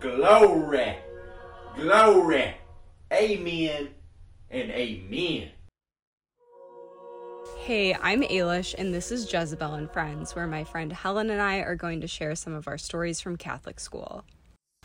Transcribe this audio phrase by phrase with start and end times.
[0.00, 0.96] Glory.
[1.76, 2.54] Glory.
[3.12, 3.88] Amen
[4.50, 5.50] and amen.
[7.58, 11.58] Hey, I'm Eilish, and this is Jezebel and Friends, where my friend Helen and I
[11.58, 14.24] are going to share some of our stories from Catholic school.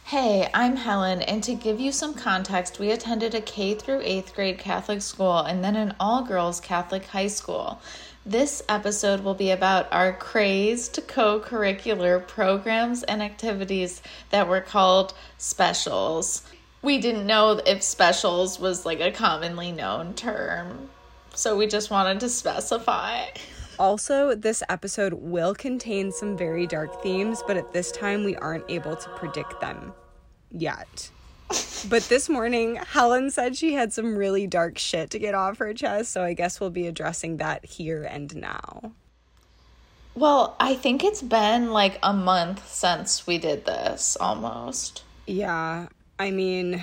[0.04, 4.36] Hey, I'm Helen, and to give you some context, we attended a K through 8th
[4.36, 7.79] grade Catholic school and then an all girls Catholic high school.
[8.28, 14.02] This episode will be about our crazed co curricular programs and activities
[14.32, 16.41] that were called specials.
[16.82, 20.90] We didn't know if specials was like a commonly known term,
[21.35, 23.26] so we just wanted to specify.
[23.77, 28.66] Also, this episode will contain some very dark themes, but at this time we aren't
[28.71, 29.94] able to predict them
[30.49, 31.12] yet.
[31.90, 35.73] But this morning, Helen said she had some really dark shit to get off her
[35.73, 38.94] chest, so I guess we'll be addressing that here and now.
[40.16, 45.04] Well, I think it's been like a month since we did this almost.
[45.27, 45.88] Yeah,
[46.18, 46.81] I mean,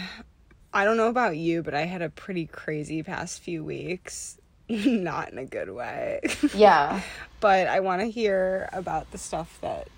[0.73, 4.38] I don't know about you, but I had a pretty crazy past few weeks.
[4.68, 6.21] Not in a good way.
[6.55, 7.01] Yeah.
[7.40, 9.88] but I want to hear about the stuff that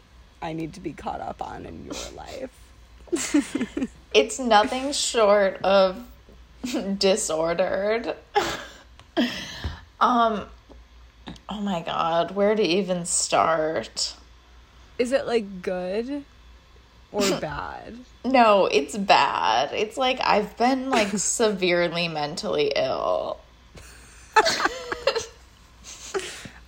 [0.40, 3.88] I need to be caught up on in your life.
[4.14, 6.06] it's nothing short of
[6.98, 8.14] disordered.
[10.00, 10.46] um
[11.48, 14.14] oh my god, where to even start?
[14.98, 16.24] Is it like good
[17.12, 17.96] or bad?
[18.24, 19.72] No, it's bad.
[19.72, 23.40] It's like I've been like severely mentally ill.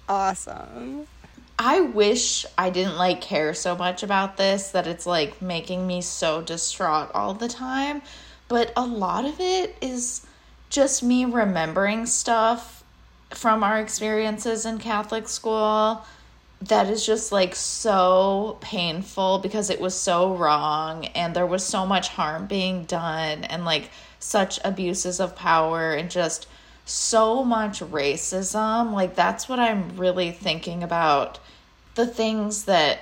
[0.08, 1.06] awesome.
[1.58, 6.02] I wish I didn't like care so much about this that it's like making me
[6.02, 8.02] so distraught all the time,
[8.48, 10.26] but a lot of it is
[10.68, 12.84] just me remembering stuff
[13.30, 16.04] from our experiences in Catholic school
[16.62, 21.84] that is just like so painful because it was so wrong and there was so
[21.84, 26.46] much harm being done and like such abuses of power and just
[26.86, 28.92] so much racism.
[28.92, 31.38] Like, that's what I'm really thinking about.
[31.96, 33.00] The things that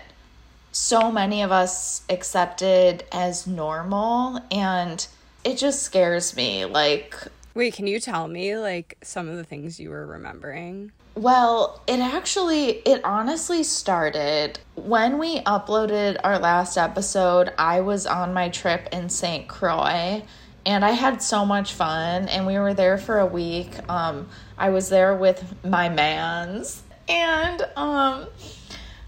[0.72, 5.06] so many of us accepted as normal, and
[5.44, 6.65] it just scares me.
[6.65, 7.15] Like,
[7.55, 10.91] wait, can you tell me, like, some of the things you were remembering?
[11.15, 17.53] Well, it actually, it honestly started when we uploaded our last episode.
[17.56, 19.47] I was on my trip in St.
[19.47, 20.25] Croix
[20.66, 22.28] and I had so much fun.
[22.28, 23.70] And we were there for a week.
[23.88, 28.26] Um, I was there with my mans, and um,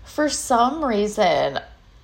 [0.04, 1.60] for some reason,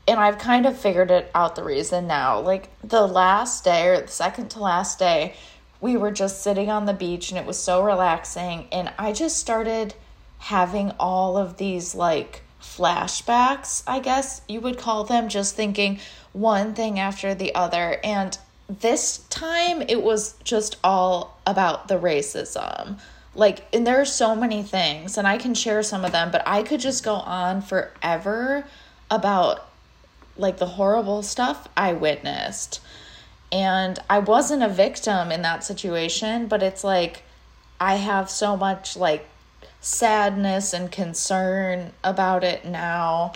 [0.06, 2.40] and I've kind of figured it out the reason now.
[2.40, 5.34] Like the last day or the second to last day,
[5.80, 8.68] we were just sitting on the beach and it was so relaxing.
[8.72, 9.94] And I just started
[10.38, 15.98] having all of these like flashbacks, I guess you would call them, just thinking
[16.32, 18.00] one thing after the other.
[18.04, 18.36] And
[18.68, 22.98] this time it was just all about the racism.
[23.34, 26.42] Like, and there are so many things, and I can share some of them, but
[26.46, 28.64] I could just go on forever
[29.10, 29.68] about
[30.36, 32.80] like the horrible stuff I witnessed.
[33.50, 37.22] And I wasn't a victim in that situation, but it's like
[37.80, 39.26] I have so much like
[39.80, 43.32] sadness and concern about it now,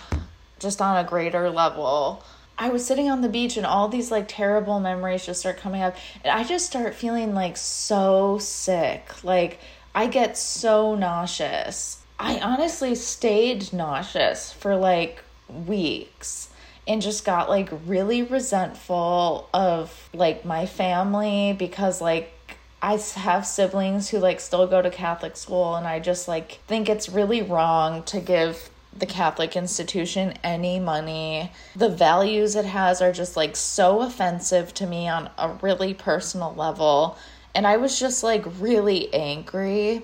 [0.59, 2.23] just on a greater level.
[2.57, 5.81] I was sitting on the beach and all these like terrible memories just start coming
[5.81, 9.23] up and I just start feeling like so sick.
[9.23, 9.59] Like
[9.93, 11.99] I get so nauseous.
[12.19, 15.23] I honestly stayed nauseous for like
[15.67, 16.49] weeks
[16.87, 22.33] and just got like really resentful of like my family because like
[22.81, 26.89] I have siblings who like still go to Catholic school and I just like think
[26.89, 28.69] it's really wrong to give
[28.99, 31.51] the Catholic institution any money.
[31.75, 36.53] The values it has are just like so offensive to me on a really personal
[36.53, 37.17] level.
[37.55, 40.03] And I was just like really angry.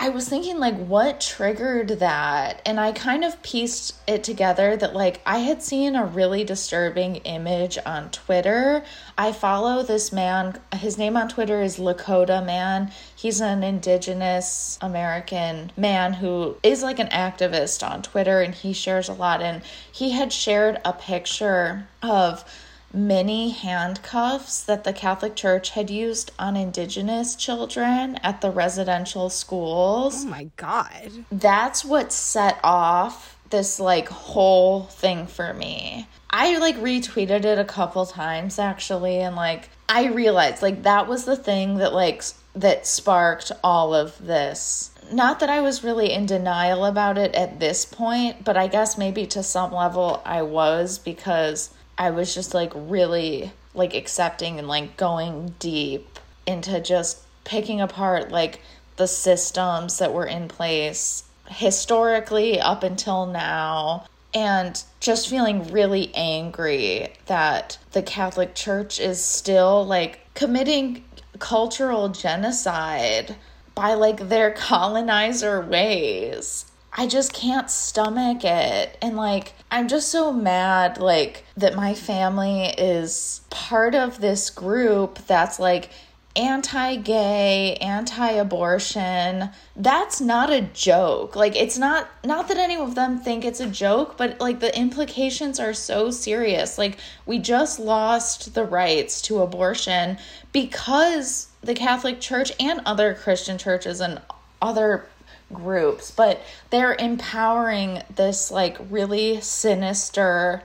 [0.00, 2.62] I was thinking, like, what triggered that?
[2.64, 7.16] And I kind of pieced it together that, like, I had seen a really disturbing
[7.16, 8.84] image on Twitter.
[9.16, 12.92] I follow this man, his name on Twitter is Lakota Man.
[13.16, 19.08] He's an indigenous American man who is like an activist on Twitter and he shares
[19.08, 19.42] a lot.
[19.42, 22.44] And he had shared a picture of
[22.92, 30.24] mini handcuffs that the Catholic Church had used on Indigenous children at the residential schools.
[30.24, 31.24] Oh my God.
[31.30, 36.06] That's what set off this like whole thing for me.
[36.30, 41.24] I like retweeted it a couple times actually, and like I realized like that was
[41.24, 42.22] the thing that like
[42.54, 44.90] that sparked all of this.
[45.10, 48.98] Not that I was really in denial about it at this point, but I guess
[48.98, 54.68] maybe to some level I was because I was just like really like accepting and
[54.68, 58.60] like going deep into just picking apart like
[58.96, 67.08] the systems that were in place historically up until now and just feeling really angry
[67.26, 71.04] that the Catholic Church is still like committing
[71.38, 73.36] cultural genocide
[73.74, 76.66] by like their colonizer ways.
[76.98, 78.98] I just can't stomach it.
[79.00, 85.18] And like, I'm just so mad, like, that my family is part of this group
[85.28, 85.90] that's like
[86.34, 89.50] anti gay, anti abortion.
[89.76, 91.36] That's not a joke.
[91.36, 94.76] Like, it's not, not that any of them think it's a joke, but like the
[94.76, 96.78] implications are so serious.
[96.78, 100.18] Like, we just lost the rights to abortion
[100.50, 104.20] because the Catholic Church and other Christian churches and
[104.60, 105.06] other
[105.52, 106.40] groups, but
[106.70, 110.62] they're empowering this like really sinister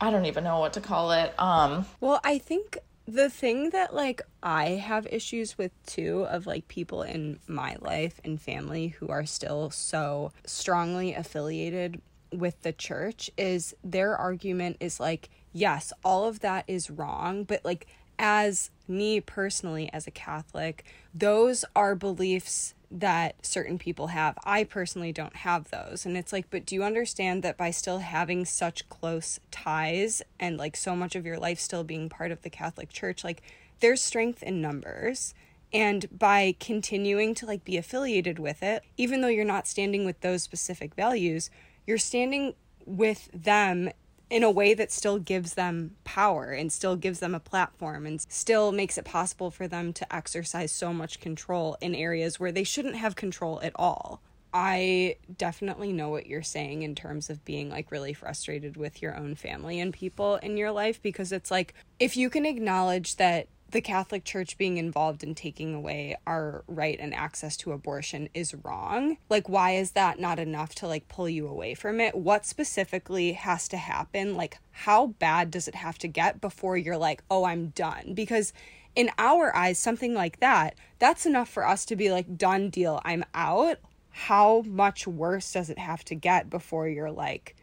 [0.00, 1.32] I don't even know what to call it.
[1.38, 6.66] Um Well, I think the thing that like I have issues with too of like
[6.68, 12.00] people in my life and family who are still so strongly affiliated
[12.32, 17.64] with the church is their argument is like yes, all of that is wrong, but
[17.64, 17.86] like
[18.18, 20.84] as me personally as a Catholic,
[21.14, 24.36] those are beliefs that certain people have.
[24.44, 26.04] I personally don't have those.
[26.04, 30.58] And it's like, but do you understand that by still having such close ties and
[30.58, 33.42] like so much of your life still being part of the Catholic Church, like
[33.80, 35.34] there's strength in numbers.
[35.72, 40.20] And by continuing to like be affiliated with it, even though you're not standing with
[40.20, 41.48] those specific values,
[41.86, 42.54] you're standing
[42.84, 43.90] with them
[44.32, 48.18] in a way that still gives them power and still gives them a platform and
[48.30, 52.64] still makes it possible for them to exercise so much control in areas where they
[52.64, 54.22] shouldn't have control at all.
[54.54, 59.14] I definitely know what you're saying in terms of being like really frustrated with your
[59.14, 63.48] own family and people in your life because it's like if you can acknowledge that
[63.72, 68.54] the Catholic Church being involved in taking away our right and access to abortion is
[68.62, 69.16] wrong.
[69.28, 72.14] Like, why is that not enough to like pull you away from it?
[72.14, 74.36] What specifically has to happen?
[74.36, 78.12] Like, how bad does it have to get before you're like, oh, I'm done?
[78.14, 78.52] Because
[78.94, 83.00] in our eyes, something like that, that's enough for us to be like, done deal,
[83.04, 83.78] I'm out.
[84.10, 87.56] How much worse does it have to get before you're like,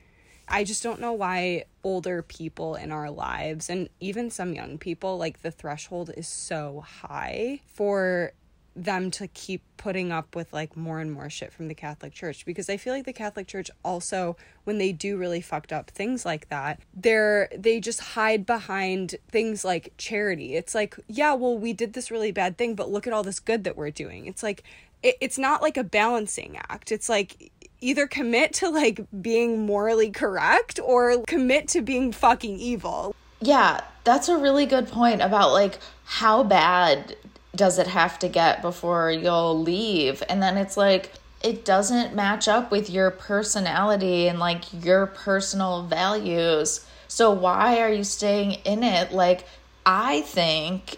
[0.50, 5.18] I just don't know why older people in our lives and even some young people,
[5.18, 8.34] like the threshold is so high for
[8.76, 12.46] them to keep putting up with like more and more shit from the Catholic Church.
[12.46, 16.26] Because I feel like the Catholic Church also when they do really fucked up things
[16.26, 20.56] like that they're they just hide behind things like charity.
[20.56, 23.40] It's like yeah well we did this really bad thing but look at all this
[23.40, 24.28] good that we're doing.
[24.28, 24.64] It's like
[25.02, 26.92] it, it's not like a balancing act.
[26.92, 27.52] It's like
[27.82, 33.16] either commit to like being morally correct or commit to being fucking evil.
[33.42, 37.16] Yeah, that's a really good point about like how bad
[37.56, 40.22] does it have to get before you'll leave?
[40.30, 45.84] And then it's like it doesn't match up with your personality and like your personal
[45.84, 46.86] values.
[47.08, 49.12] So why are you staying in it?
[49.12, 49.46] Like
[49.86, 50.98] I think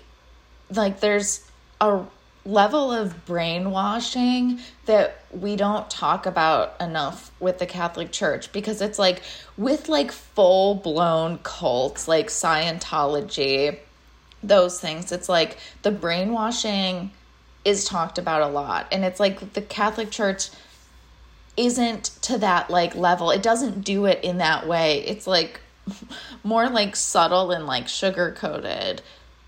[0.69, 1.45] like there's
[1.79, 2.03] a
[2.45, 8.97] level of brainwashing that we don't talk about enough with the Catholic Church because it's
[8.97, 9.21] like
[9.57, 13.77] with like full blown cults like Scientology,
[14.41, 17.11] those things, it's like the brainwashing
[17.63, 18.87] is talked about a lot.
[18.91, 20.49] And it's like the Catholic Church
[21.57, 23.29] isn't to that like level.
[23.29, 25.03] It doesn't do it in that way.
[25.05, 25.61] It's like
[26.43, 29.03] more like subtle and like sugar coated.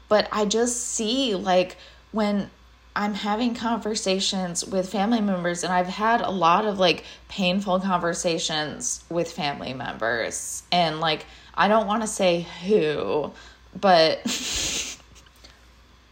[0.09, 1.77] But I just see like
[2.11, 2.51] when
[2.95, 9.03] I'm having conversations with family members, and I've had a lot of like painful conversations
[9.09, 10.63] with family members.
[10.71, 13.31] And like, I don't want to say who,
[13.79, 14.21] but,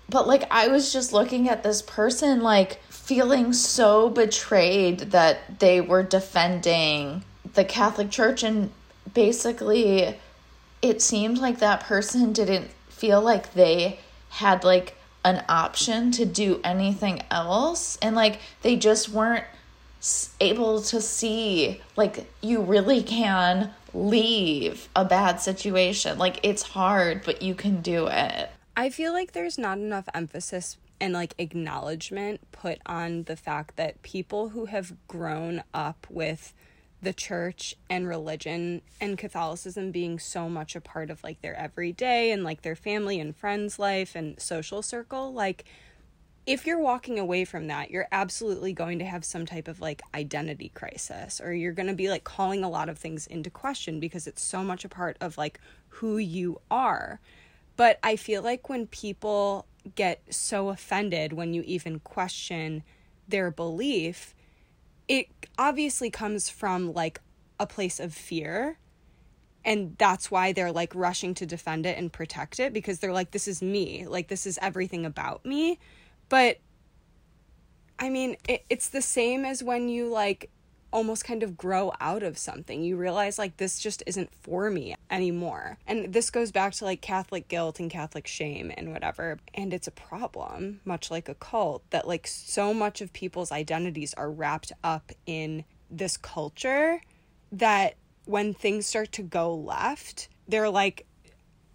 [0.10, 5.82] but like, I was just looking at this person, like, feeling so betrayed that they
[5.82, 7.24] were defending
[7.56, 8.42] the Catholic Church.
[8.42, 8.72] And
[9.14, 10.16] basically,
[10.82, 16.60] it seemed like that person didn't feel like they had like an option to do
[16.64, 17.98] anything else.
[18.02, 19.46] And like they just weren't
[20.40, 26.18] able to see like you really can leave a bad situation.
[26.18, 28.50] Like it's hard but you can do it.
[28.76, 34.02] I feel like there's not enough emphasis and like acknowledgement put on the fact that
[34.04, 36.54] people who have grown up with
[37.02, 42.32] the church and religion and Catholicism being so much a part of like their everyday
[42.32, 45.66] and like their family and friends life and social circle like
[46.46, 50.02] if you're walking away from that, you're absolutely going to have some type of like
[50.16, 54.00] identity crisis, or you're going to be like calling a lot of things into question
[54.00, 57.20] because it's so much a part of like who you are.
[57.78, 62.84] But I feel like when people get so offended when you even question
[63.28, 64.34] their belief,
[65.12, 65.28] it
[65.58, 67.20] obviously comes from like
[67.60, 68.78] a place of fear.
[69.66, 73.32] And that's why they're like rushing to defend it and protect it because they're like,
[73.32, 74.08] this is me.
[74.08, 75.80] Like, this is everything about me.
[76.30, 76.60] But
[78.00, 80.50] I mean, it, it's the same as when you like
[80.92, 82.84] almost kind of grow out of something.
[82.84, 85.78] You realize like this just isn't for me anymore.
[85.88, 89.40] And this goes back to like Catholic guilt and Catholic shame and whatever.
[89.54, 94.14] And it's a problem, much like a cult, that like so much of people's identities
[94.16, 97.02] are wrapped up in this culture
[97.52, 97.96] that
[98.26, 101.06] when things start to go left, they're like,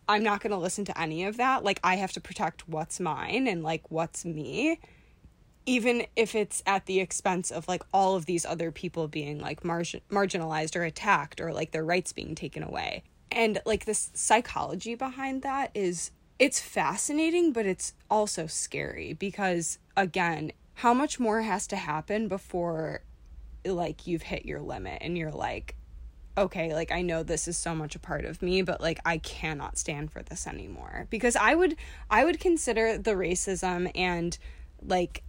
[0.08, 1.64] I'm not going to listen to any of that.
[1.64, 4.78] Like, I have to protect what's mine and like what's me,
[5.66, 9.64] even if it's at the expense of like all of these other people being like
[9.64, 13.02] mar- marginalized or attacked or like their rights being taken away.
[13.32, 20.52] And like this psychology behind that is it's fascinating, but it's also scary because, again,
[20.75, 23.02] how much more has to happen before
[23.64, 25.75] like you've hit your limit and you're like,
[26.38, 29.18] okay, like I know this is so much a part of me, but like I
[29.18, 31.06] cannot stand for this anymore.
[31.11, 31.76] Because I would
[32.11, 34.37] I would consider the racism and
[34.82, 35.23] like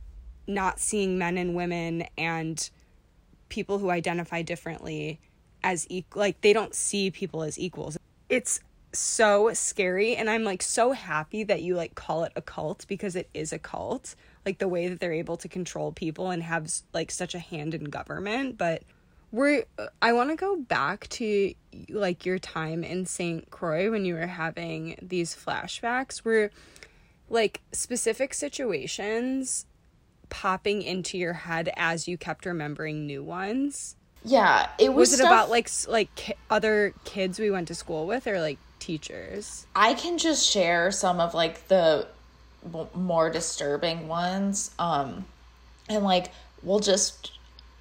[0.47, 2.69] not seeing men and women and
[3.49, 5.19] people who identify differently
[5.63, 7.97] as equal like they don't see people as equals.
[8.29, 8.59] It's
[8.93, 13.15] so scary and I'm like so happy that you like call it a cult because
[13.15, 14.15] it is a cult.
[14.45, 17.73] Like the way that they're able to control people and have like such a hand
[17.73, 18.83] in government, but
[19.31, 19.65] we're
[20.01, 21.53] I want to go back to
[21.89, 23.49] like your time in St.
[23.49, 26.49] Croix when you were having these flashbacks were
[27.29, 29.65] like specific situations
[30.29, 33.95] popping into your head as you kept remembering new ones.
[34.23, 35.09] Yeah, it was.
[35.09, 38.39] Was it stuff- about like like ki- other kids we went to school with or
[38.39, 39.65] like teachers?
[39.75, 42.07] I can just share some of like the
[42.93, 44.71] more disturbing ones.
[44.79, 45.25] Um,
[45.89, 46.31] and like
[46.63, 47.31] we'll just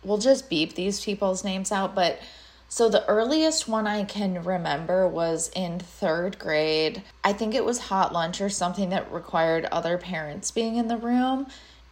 [0.05, 1.95] we'll just beep these people's names out.
[1.95, 2.21] But
[2.69, 7.03] so the earliest one I can remember was in third grade.
[7.25, 10.97] I think it was hot lunch or something that required other parents being in the
[10.97, 11.47] room.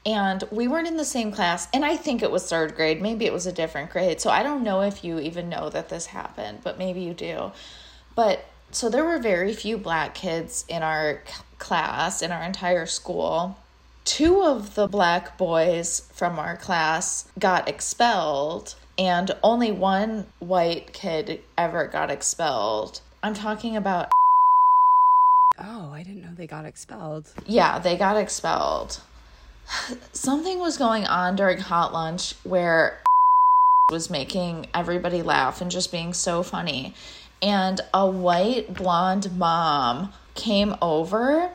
[0.06, 1.66] And we weren't in the same class.
[1.72, 3.00] And I think it was third grade.
[3.00, 4.20] Maybe it was a different grade.
[4.20, 7.52] So I don't know if you even know that this happened, but maybe you do.
[8.14, 11.22] But so there were very few black kids in our
[11.58, 13.56] class, in our entire school.
[14.04, 21.40] Two of the black boys from our class got expelled, and only one white kid
[21.56, 23.00] ever got expelled.
[23.22, 24.10] I'm talking about,
[25.58, 27.32] Oh, I didn't know they got expelled.
[27.46, 29.00] yeah, they got expelled.
[30.12, 33.02] Something was going on during hot lunch where
[33.90, 36.94] was making everybody laugh and just being so funny.
[37.42, 41.50] And a white blonde mom came over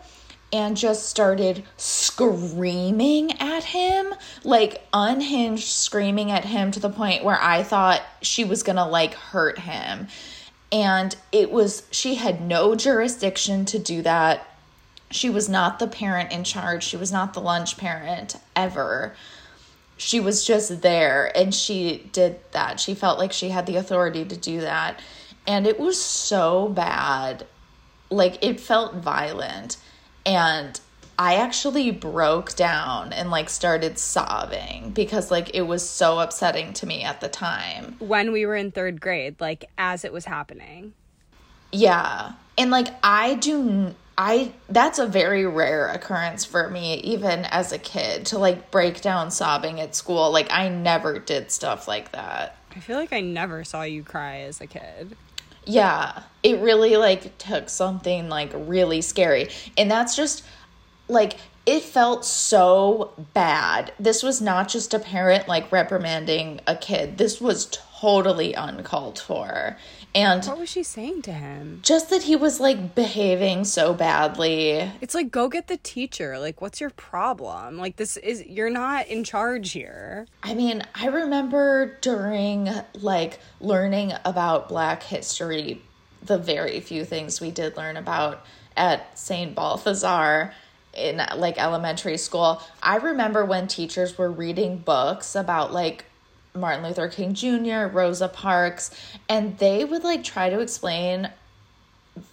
[0.52, 4.14] and just started screaming at him,
[4.44, 9.14] like unhinged screaming at him to the point where I thought she was gonna like
[9.14, 10.08] hurt him.
[10.72, 14.46] And it was, she had no jurisdiction to do that.
[15.12, 19.16] She was not the parent in charge, she was not the lunch parent ever
[20.00, 22.80] she was just there and she did that.
[22.80, 25.02] She felt like she had the authority to do that.
[25.46, 27.46] And it was so bad.
[28.10, 29.78] Like it felt violent.
[30.26, 30.80] And
[31.18, 36.86] I actually broke down and like started sobbing because like it was so upsetting to
[36.86, 37.98] me at the time.
[38.00, 40.94] When we were in third grade, like as it was happening.
[41.74, 42.34] Yeah.
[42.58, 47.78] And like I do I that's a very rare occurrence for me even as a
[47.78, 50.30] kid to like break down sobbing at school.
[50.30, 52.58] Like I never did stuff like that.
[52.76, 55.16] I feel like I never saw you cry as a kid.
[55.64, 59.48] Yeah, it really like took something like really scary.
[59.78, 60.44] And that's just
[61.08, 63.94] like it felt so bad.
[64.02, 67.18] This was not just a parent like reprimanding a kid.
[67.18, 67.70] This was
[68.02, 69.78] totally uncalled for.
[70.16, 71.82] And What was she saying to him?
[71.84, 74.92] just that he was like behaving so badly.
[75.02, 76.40] It's like go get the teacher.
[76.40, 77.78] Like what's your problem?
[77.78, 80.26] Like this is you're not in charge here.
[80.42, 85.82] I mean, I remember during like learning about Black history,
[86.24, 88.44] the very few things we did learn about
[88.76, 89.54] at St.
[89.54, 90.54] Balthazar
[90.94, 92.62] in like elementary school.
[92.82, 96.06] I remember when teachers were reading books about like
[96.60, 98.92] Martin Luther King Jr., Rosa Parks,
[99.28, 101.30] and they would like try to explain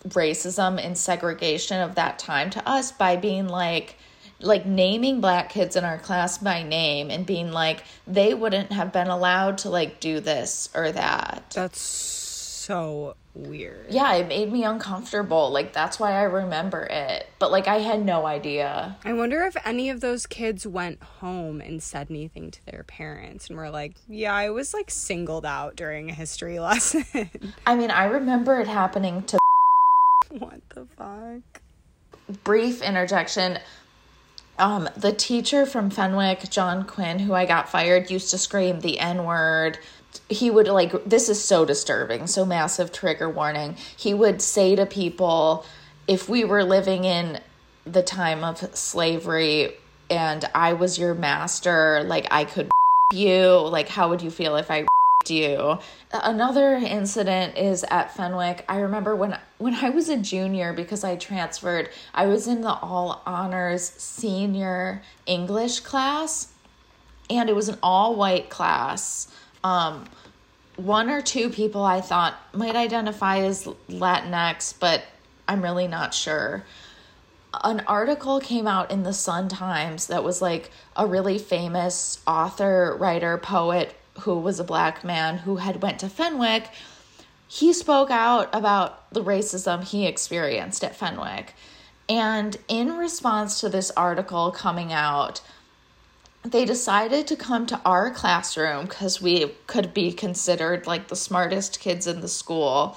[0.09, 3.97] racism and segregation of that time to us by being like
[4.41, 8.93] like naming black kids in our class by name and being like they wouldn't have
[8.93, 11.51] been allowed to like do this or that.
[11.55, 13.87] That's so weird.
[13.91, 15.51] Yeah, it made me uncomfortable.
[15.51, 17.29] Like that's why I remember it.
[17.39, 18.97] But like I had no idea.
[19.05, 23.49] I wonder if any of those kids went home and said anything to their parents
[23.49, 27.29] and were like, "Yeah, I was like singled out during a history lesson."
[27.67, 29.39] I mean, I remember it happening to
[30.31, 31.63] what the fuck?
[32.43, 33.59] brief interjection.
[34.59, 38.99] Um, the teacher from Fenwick, John Quinn, who I got fired, used to scream the
[38.99, 39.79] N word.
[40.29, 43.77] He would like, this is so disturbing, so massive trigger warning.
[43.97, 45.65] He would say to people,
[46.09, 47.41] if we were living in
[47.85, 49.75] the time of slavery
[50.11, 52.71] and I was your master, like I could
[53.13, 54.87] you, like how would you feel if I
[55.31, 55.79] you.
[56.13, 58.65] Another incident is at Fenwick.
[58.69, 62.73] I remember when when I was a junior because I transferred, I was in the
[62.73, 66.53] all honors senior English class
[67.29, 69.29] and it was an all white class.
[69.67, 70.05] Um
[70.77, 75.05] one or two people I thought might identify as Latinx, but
[75.49, 76.65] I'm really not sure
[77.65, 82.97] an article came out in the Sun Times that was like a really famous author,
[82.99, 86.71] writer, poet who was a black man who had went to Fenwick.
[87.49, 91.55] He spoke out about the racism he experienced at Fenwick.
[92.09, 95.41] And in response to this article coming out,
[96.53, 101.81] they decided to come to our classroom because we could be considered like the smartest
[101.81, 102.97] kids in the school.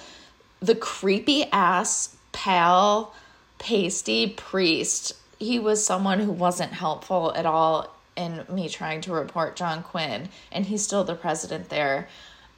[0.59, 3.13] The creepy ass, pale,
[3.57, 9.55] pasty priest, he was someone who wasn't helpful at all in me trying to report
[9.55, 12.09] John Quinn, and he's still the president there.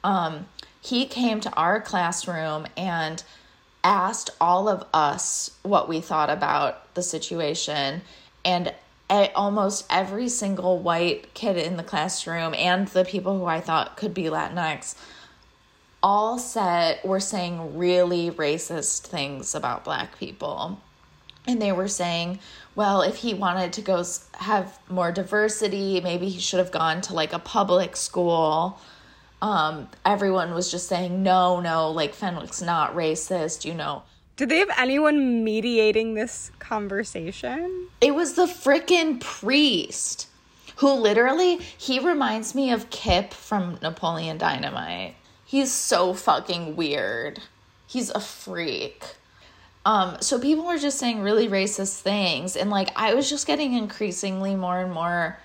[0.02, 0.46] Um,
[0.80, 3.22] he came to our classroom and
[3.84, 8.02] asked all of us what we thought about the situation,
[8.44, 8.74] and
[9.10, 14.14] almost every single white kid in the classroom and the people who I thought could
[14.14, 14.94] be Latinx
[16.02, 20.80] all said were saying really racist things about black people.
[21.46, 22.38] And they were saying,
[22.74, 27.14] well, if he wanted to go have more diversity, maybe he should have gone to
[27.14, 28.80] like a public school.
[29.40, 34.04] Um, everyone was just saying, no, no, like Fenwick's not racist, you know.
[34.42, 37.86] Did they have anyone mediating this conversation?
[38.00, 40.26] It was the freaking priest
[40.78, 45.14] who literally, he reminds me of Kip from Napoleon Dynamite.
[45.44, 47.38] He's so fucking weird.
[47.86, 49.04] He's a freak.
[49.86, 53.74] Um, so people were just saying really racist things, and like I was just getting
[53.74, 55.38] increasingly more and more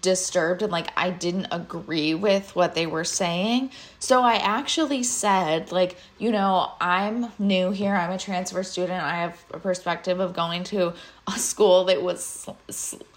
[0.00, 3.70] disturbed and like I didn't agree with what they were saying.
[3.98, 7.94] So I actually said like, you know, I'm new here.
[7.94, 9.02] I'm a transfer student.
[9.02, 10.94] I have a perspective of going to
[11.26, 12.48] a school that was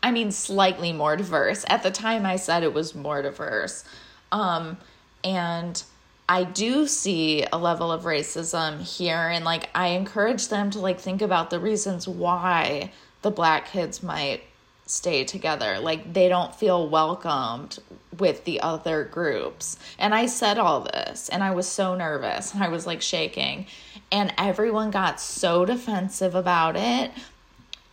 [0.04, 1.66] I mean slightly more diverse.
[1.68, 3.84] At the time I said it was more diverse.
[4.32, 4.78] Um
[5.24, 5.82] and
[6.28, 11.00] I do see a level of racism here and like I encourage them to like
[11.00, 14.44] think about the reasons why the black kids might
[14.90, 15.80] stay together.
[15.80, 17.80] Like they don't feel welcomed
[18.18, 19.78] with the other groups.
[19.98, 23.68] And I said all this and I was so nervous and I was like shaking
[24.12, 27.12] and everyone got so defensive about it.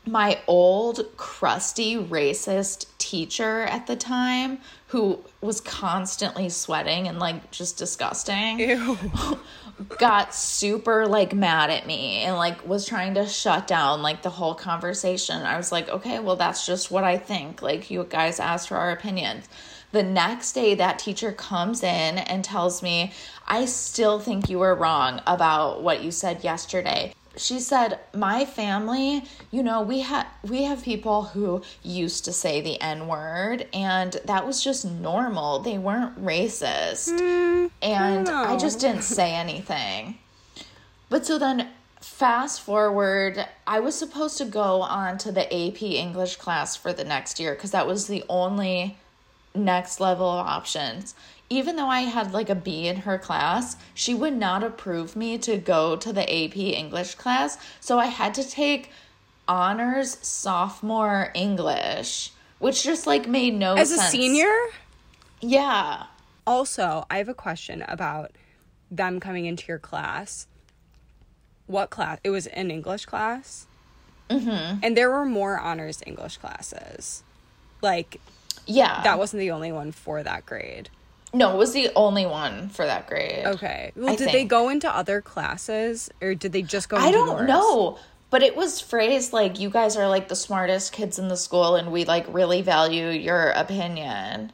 [0.07, 7.77] My old crusty racist teacher at the time who was constantly sweating and like just
[7.77, 8.97] disgusting Ew.
[9.99, 14.31] got super like mad at me and like was trying to shut down like the
[14.31, 15.43] whole conversation.
[15.43, 17.63] I was like, okay, well, that's just what I think.
[17.63, 19.49] Like, you guys asked for our opinions.
[19.93, 23.13] The next day, that teacher comes in and tells me,
[23.47, 29.25] I still think you were wrong about what you said yesterday she said my family
[29.51, 34.17] you know we have we have people who used to say the n word and
[34.25, 35.61] that was just normal.
[35.61, 37.11] They weren't racist.
[37.11, 40.19] Mm, and I, I just didn't say anything.
[41.09, 41.69] But so then
[42.01, 47.03] fast forward i was supposed to go on to the ap english class for the
[47.03, 48.97] next year because that was the only
[49.55, 51.15] next level of options
[51.49, 55.39] even though I had like a B in her class, she would not approve me
[55.39, 57.59] to go to the AP English class.
[57.81, 58.91] So I had to take
[59.49, 64.03] honors sophomore English, which just like made no As sense.
[64.03, 64.53] a senior?
[65.41, 66.05] Yeah.
[66.47, 68.33] Also, I have a question about
[68.91, 70.47] them coming into your class.
[71.67, 72.19] What class?
[72.25, 73.67] It was an English class?
[74.31, 74.81] Mm-hmm.
[74.83, 77.23] And there were more honors English classes.
[77.83, 78.21] Like,
[78.67, 79.03] yeah.
[79.05, 80.89] That wasn't the only one for that grade.
[81.37, 83.45] No, it was the only one for that grade.
[83.47, 83.93] Okay.
[83.95, 84.33] Well, I did think.
[84.33, 87.49] they go into other classes or did they just go I don't yours?
[87.49, 87.99] know.
[88.31, 91.77] but it was phrased like you guys are like the smartest kids in the school
[91.77, 94.53] and we like really value your opinion.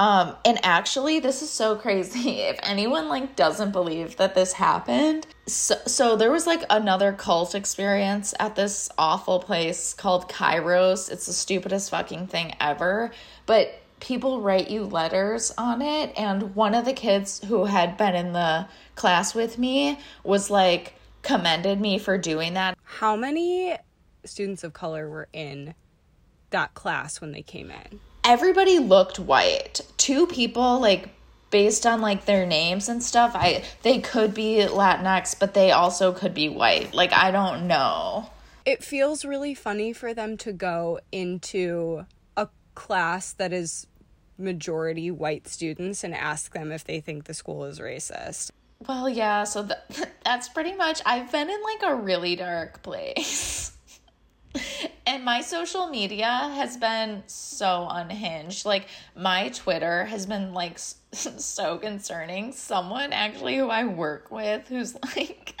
[0.00, 2.40] Um, and actually, this is so crazy.
[2.52, 7.54] If anyone like doesn't believe that this happened, so so there was like another cult
[7.54, 11.10] experience at this awful place called Kairos.
[11.10, 13.10] It's the stupidest fucking thing ever.
[13.46, 18.14] But people write you letters on it, and one of the kids who had been
[18.14, 22.76] in the class with me was like commended me for doing that.
[22.82, 23.76] How many
[24.24, 25.74] students of color were in
[26.50, 28.00] that class when they came in?
[28.28, 29.80] everybody looked white.
[29.96, 31.08] Two people like
[31.50, 36.12] based on like their names and stuff, I they could be Latinx, but they also
[36.12, 36.94] could be white.
[36.94, 38.30] Like I don't know.
[38.66, 42.04] It feels really funny for them to go into
[42.36, 43.86] a class that is
[44.38, 48.50] majority white students and ask them if they think the school is racist.
[48.86, 53.72] Well, yeah, so th- that's pretty much I've been in like a really dark place.
[55.06, 58.64] and my social media has been so unhinged.
[58.64, 60.78] Like my Twitter has been like
[61.12, 62.52] so concerning.
[62.52, 65.60] Someone actually who I work with who's like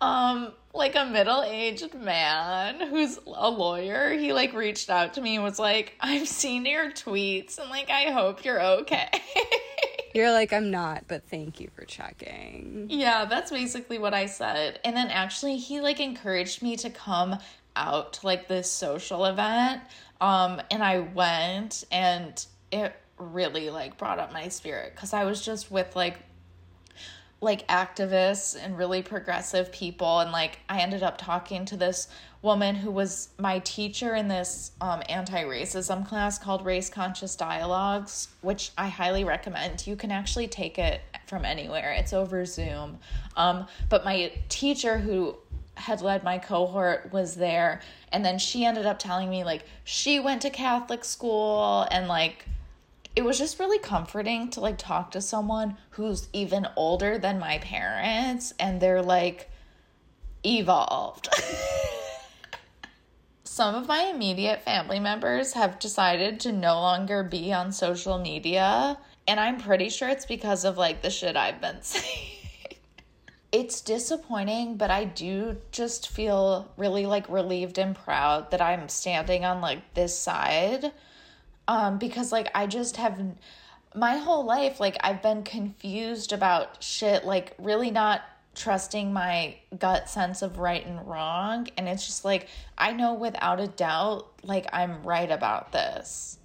[0.00, 5.44] um like a middle-aged man who's a lawyer, he like reached out to me and
[5.44, 9.08] was like, "I've seen your tweets and like I hope you're okay."
[10.14, 12.86] You're like, I'm not, but thank you for checking.
[12.90, 14.78] Yeah, that's basically what I said.
[14.84, 17.38] And then actually, he like encouraged me to come
[17.76, 19.82] out to like this social event
[20.20, 25.44] um and I went and it really like brought up my spirit cuz I was
[25.44, 26.18] just with like
[27.42, 32.06] like activists and really progressive people and like I ended up talking to this
[32.40, 38.70] woman who was my teacher in this um, anti-racism class called race conscious dialogues which
[38.78, 39.86] I highly recommend.
[39.86, 41.92] You can actually take it from anywhere.
[41.92, 42.98] It's over Zoom.
[43.36, 45.36] Um, but my teacher who
[45.82, 47.80] had led my cohort was there.
[48.10, 52.46] And then she ended up telling me like she went to catholic school and like
[53.14, 57.58] it was just really comforting to like talk to someone who's even older than my
[57.58, 59.50] parents and they're like
[60.44, 61.28] evolved.
[63.44, 68.96] Some of my immediate family members have decided to no longer be on social media
[69.26, 72.31] and i'm pretty sure it's because of like the shit i've been saying
[73.52, 79.44] it's disappointing, but I do just feel really like relieved and proud that I'm standing
[79.44, 80.90] on like this side.
[81.68, 83.22] Um, because like I just have
[83.94, 88.22] my whole life, like I've been confused about shit, like really not
[88.54, 91.68] trusting my gut sense of right and wrong.
[91.76, 96.38] And it's just like, I know without a doubt, like I'm right about this.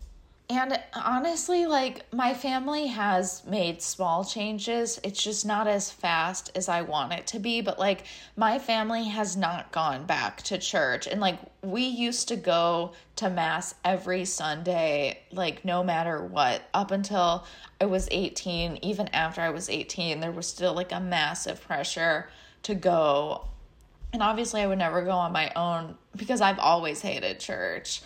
[0.49, 4.97] And honestly, like my family has made small changes.
[5.03, 7.59] It's just not as fast as I want it to be.
[7.59, 8.05] But like
[8.37, 11.05] my family has not gone back to church.
[11.05, 16.91] And like we used to go to Mass every Sunday, like no matter what, up
[16.91, 17.45] until
[17.81, 18.79] I was 18.
[18.81, 22.29] Even after I was 18, there was still like a massive pressure
[22.63, 23.47] to go.
[24.13, 28.01] And obviously, I would never go on my own because I've always hated church.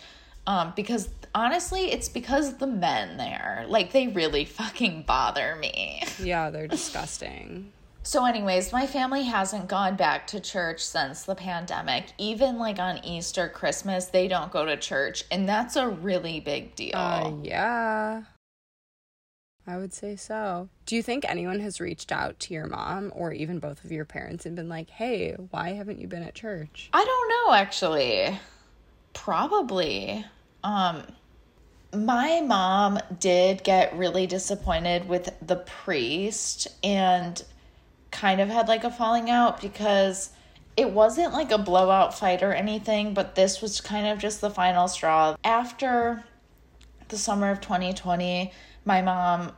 [0.46, 6.02] Um, because honestly, it's because the men there, like, they really fucking bother me.
[6.18, 7.72] Yeah, they're disgusting.
[8.04, 12.06] So, anyways, my family hasn't gone back to church since the pandemic.
[12.18, 16.74] Even like on Easter, Christmas, they don't go to church, and that's a really big
[16.74, 16.96] deal.
[16.96, 18.22] Uh, yeah.
[19.64, 20.68] I would say so.
[20.86, 24.04] Do you think anyone has reached out to your mom or even both of your
[24.04, 26.90] parents and been like, hey, why haven't you been at church?
[26.92, 28.36] I don't know, actually.
[29.12, 30.24] Probably.
[30.64, 31.02] Um,
[31.94, 37.42] my mom did get really disappointed with the priest and
[38.10, 40.30] kind of had like a falling out because
[40.76, 44.50] it wasn't like a blowout fight or anything, but this was kind of just the
[44.50, 45.36] final straw.
[45.44, 46.24] After
[47.08, 48.52] the summer of 2020,
[48.84, 49.52] my mom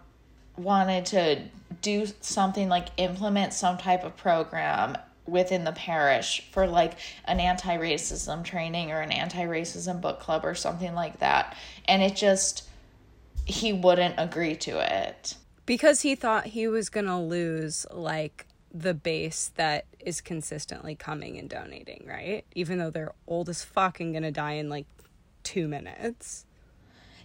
[0.56, 1.42] wanted to
[1.82, 8.44] do something like implement some type of program within the parish for like an anti-racism
[8.44, 11.56] training or an anti-racism book club or something like that.
[11.87, 12.68] And it just
[13.46, 15.37] he wouldn't agree to it.
[15.66, 21.38] Because he thought he was going to lose like the base that is consistently coming
[21.38, 22.44] and donating right?
[22.54, 24.87] Even though they're old as fuck and going to die in like
[25.44, 26.44] 2 minutes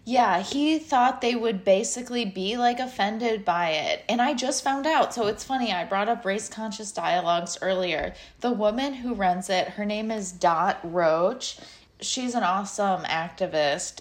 [0.10, 4.04] yeah, he thought they would basically be like offended by it.
[4.10, 5.14] And I just found out.
[5.14, 8.16] So it's funny, I brought up race conscious dialogues earlier.
[8.40, 11.60] The woman who runs it, her name is Dot Roach.
[12.02, 14.00] She's an awesome activist.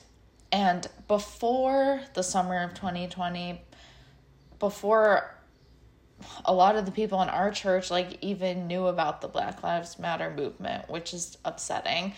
[0.51, 3.61] And before the summer of 2020,
[4.59, 5.35] before
[6.47, 9.99] a lot of the people in our church like even knew about the Black Lives
[9.99, 12.15] Matter movement, which is upsetting.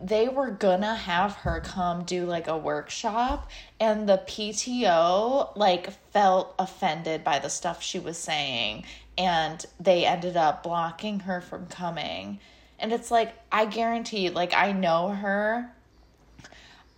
[0.00, 6.54] They were gonna have her come do like a workshop, and the PTO like felt
[6.58, 8.84] offended by the stuff she was saying,
[9.16, 12.40] and they ended up blocking her from coming.
[12.78, 15.72] And it's like, I guarantee, like, I know her.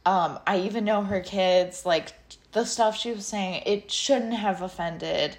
[0.07, 2.15] Um, I even know her kids, like,
[2.53, 5.37] the stuff she was saying, it shouldn't have offended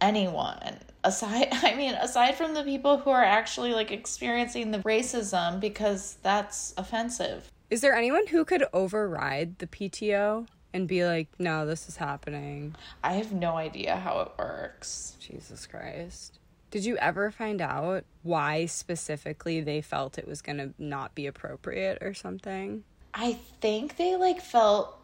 [0.00, 5.60] anyone aside i mean aside from the people who are actually like experiencing the racism
[5.60, 11.66] because that's offensive Is there anyone who could override the PTO and be like, no,
[11.66, 12.74] this is happening?
[13.02, 16.38] i have no idea how it works Jesus Christ.
[16.70, 21.26] Did you ever find out why specifically they felt it was going to not be
[21.26, 22.84] appropriate or something?
[23.14, 24.96] i think they like felt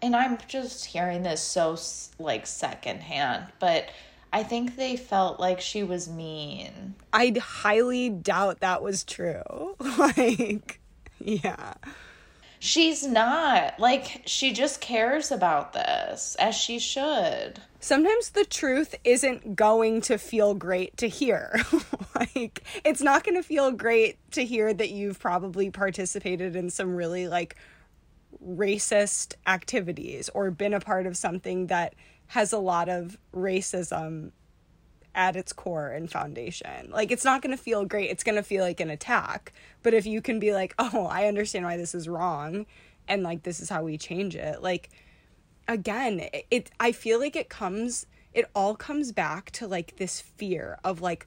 [0.00, 1.76] and i'm just hearing this so
[2.18, 3.90] like secondhand but
[4.32, 9.74] i think they felt like she was mean I highly doubt that was true.
[9.98, 10.80] like,
[11.18, 11.74] yeah.
[12.58, 19.56] she's not like she just cares about this as she should Sometimes the truth isn't
[19.56, 21.58] going to feel great to hear.
[22.14, 26.94] like, it's not going to feel great to hear that you've probably participated in some
[26.94, 27.56] really like
[28.46, 31.94] racist activities or been a part of something that
[32.30, 34.30] has a lot of racism
[35.16, 36.88] at its core and foundation.
[36.92, 38.08] Like it's not going to feel great.
[38.08, 39.52] It's going to feel like an attack.
[39.82, 42.66] But if you can be like, "Oh, I understand why this is wrong
[43.08, 44.90] and like this is how we change it." Like
[45.66, 50.20] again, it, it I feel like it comes it all comes back to like this
[50.20, 51.26] fear of like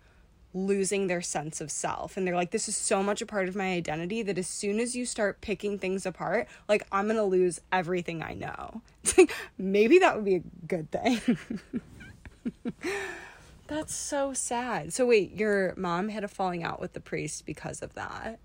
[0.53, 2.15] losing their sense of self.
[2.15, 4.79] And they're like this is so much a part of my identity that as soon
[4.79, 8.81] as you start picking things apart like i'm gonna lose everything i know.
[9.03, 11.37] It's like maybe that would be a good thing.
[13.67, 14.93] That's so sad.
[14.93, 18.39] So wait your mom had a falling out with the priest because of that?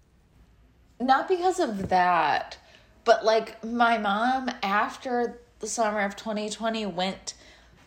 [1.01, 2.59] Not because of that,
[3.05, 7.35] but like my mom after the summer of 2020 went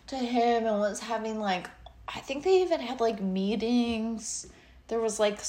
[0.08, 1.70] to him and was having like
[2.16, 4.48] I think they even had like meetings.
[4.88, 5.40] There was like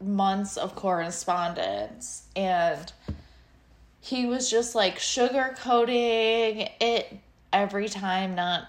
[0.00, 2.92] months of correspondence and
[4.00, 7.18] he was just like sugarcoating it
[7.52, 8.64] every time not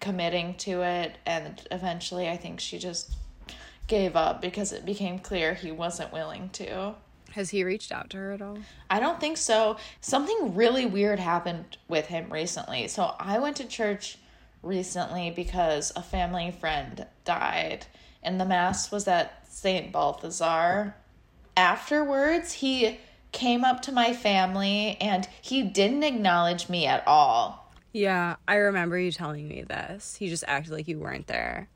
[0.00, 3.14] committing to it and eventually I think she just
[3.86, 6.94] gave up because it became clear he wasn't willing to.
[7.32, 8.58] has he reached out to her at all
[8.90, 9.78] I don't think so.
[10.02, 12.88] Something really weird happened with him recently.
[12.88, 14.18] So I went to church
[14.66, 17.86] recently because a family friend died,
[18.22, 19.92] and the mass was at St.
[19.92, 20.94] Balthazar.
[21.56, 22.98] Afterwards, he
[23.32, 27.70] came up to my family and he didn't acknowledge me at all.
[27.92, 31.68] yeah i remember you telling me this he just acted like you weren't there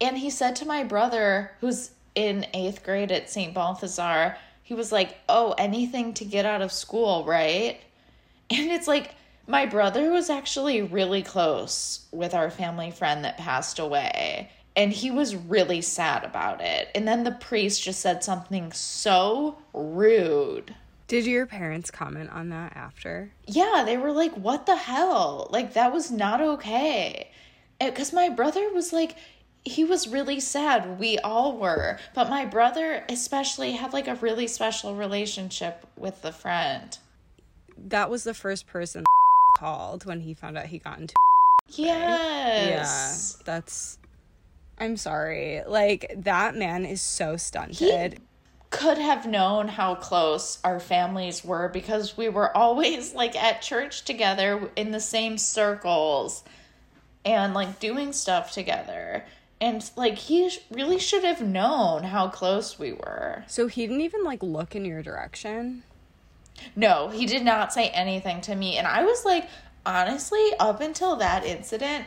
[0.00, 3.54] And he said to my brother, who's in eighth grade at St.
[3.54, 7.80] Balthazar, he was like, Oh, anything to get out of school, right?
[8.50, 9.14] And it's like,
[9.48, 14.50] my brother was actually really close with our family friend that passed away.
[14.76, 16.88] And he was really sad about it.
[16.94, 20.74] And then the priest just said something so rude.
[21.08, 25.48] did your parents comment on that after Yeah, they were like, what the hell?
[25.50, 27.30] Like, that was not okay.
[27.80, 29.16] Uh, because my brother was like,
[29.64, 31.00] he was really sad.
[31.00, 31.98] We all were.
[32.14, 36.98] But my brother, especially, had like a really special relationship with the friend.
[37.78, 39.04] that was the first person
[39.58, 41.14] called when he found out he got into
[41.70, 43.36] Yes.
[43.38, 43.98] yeah that's
[44.78, 48.20] i'm sorry like that man is so stunted
[48.70, 54.04] Could have known how close our families were because we were always like at church
[54.04, 56.44] together in the same circles
[57.24, 59.24] and like doing stuff together.
[59.60, 63.44] And like he sh- really should have known how close we were.
[63.48, 65.82] so he didn't even like look in your direction
[66.76, 68.76] No, he did not say anything to me.
[68.76, 69.48] And I was like,
[69.84, 72.04] honestly, up until that incident,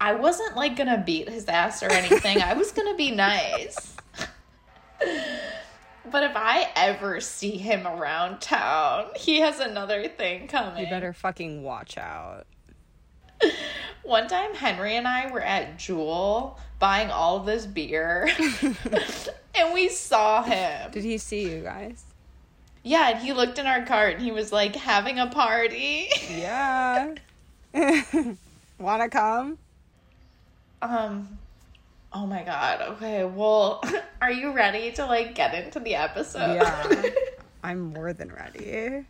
[0.00, 2.42] I wasn't like gonna beat his ass or anything.
[2.42, 3.96] I was gonna be nice.
[4.98, 10.84] but if I ever see him around town, he has another thing coming.
[10.84, 12.46] you better fucking watch out
[14.02, 18.28] One time, Henry and I were at Jewel buying all this beer,
[19.54, 20.90] and we saw him.
[20.90, 22.04] did he see you guys
[22.86, 26.08] Yeah, and he looked in our cart and he was like having a party.
[26.30, 27.14] yeah
[28.78, 29.58] wanna come
[30.80, 31.36] Um
[32.12, 32.80] Oh my god.
[32.92, 33.24] Okay.
[33.24, 33.82] Well,
[34.22, 36.54] are you ready to like get into the episode?
[36.54, 37.02] yeah
[37.64, 39.04] i'm more than ready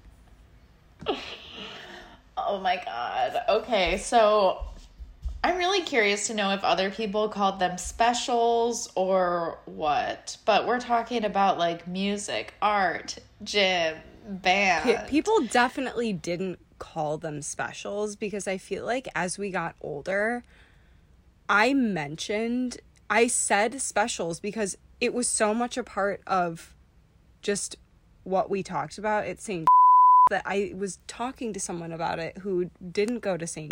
[2.38, 3.42] oh my god.
[3.46, 3.98] Okay.
[3.98, 4.62] So
[5.44, 10.38] I'm really curious to know if other people called them specials or what.
[10.46, 13.96] But we're talking about like music, art, gym,
[14.28, 14.84] band.
[14.84, 20.44] Pe- people definitely didn't call them specials because I feel like as we got older,
[21.48, 26.74] I mentioned, I said specials because it was so much a part of
[27.42, 27.76] just
[28.24, 29.68] what we talked about at St.
[30.30, 33.70] that I was talking to someone about it who didn't go to St.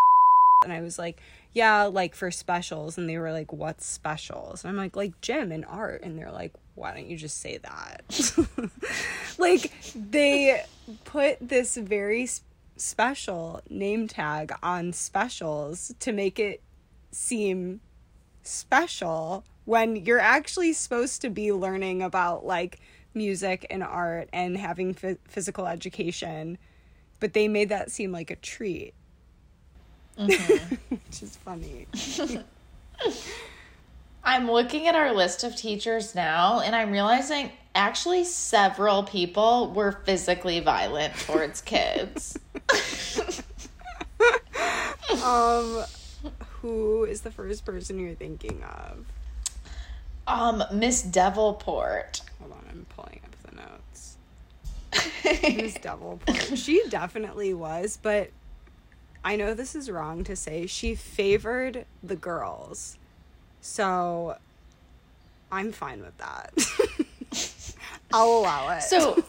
[0.63, 1.21] and I was like,
[1.55, 2.99] yeah, like for specials.
[2.99, 4.65] And they were like, what's specials?
[4.65, 6.03] And I'm like, like gym and art.
[6.03, 8.71] And they're like, why don't you just say that?
[9.39, 10.65] like they
[11.05, 12.29] put this very
[12.77, 16.61] special name tag on specials to make it
[17.13, 17.81] seem
[18.43, 22.81] special when you're actually supposed to be learning about like
[23.15, 26.59] music and art and having f- physical education
[27.21, 28.93] but they made that seem like a treat
[30.19, 30.75] mm-hmm.
[30.89, 31.87] which is funny
[34.25, 39.93] i'm looking at our list of teachers now and i'm realizing actually several people were
[39.93, 42.39] physically violent towards kids
[45.25, 45.85] um
[46.61, 49.05] who is the first person you're thinking of
[50.27, 52.23] um, Miss Devilport.
[52.41, 54.17] Hold on, I'm pulling up the notes.
[55.25, 56.57] Miss Devilport.
[56.57, 58.31] She definitely was, but
[59.25, 60.67] I know this is wrong to say.
[60.67, 62.99] She favored the girls.
[63.63, 64.37] So
[65.51, 66.53] I'm fine with that.
[68.13, 68.83] I'll allow it.
[68.83, 69.25] So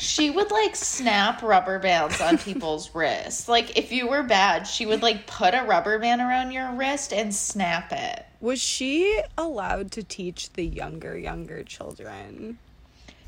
[0.00, 3.48] she would like snap rubber bands on people's wrists.
[3.48, 7.12] Like if you were bad, she would like put a rubber band around your wrist
[7.12, 8.24] and snap it.
[8.40, 12.58] Was she allowed to teach the younger, younger children?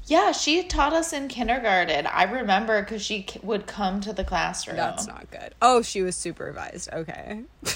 [0.07, 2.07] Yeah, she taught us in kindergarten.
[2.07, 4.77] I remember because she would come to the classroom.
[4.77, 5.55] That's not good.
[5.63, 6.91] Oh, she was supervised.
[6.93, 7.45] Okay.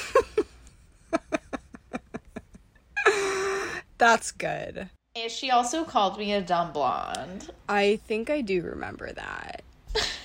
[3.98, 4.90] That's good.
[5.28, 7.50] She also called me a dumb blonde.
[7.68, 9.62] I think I do remember that.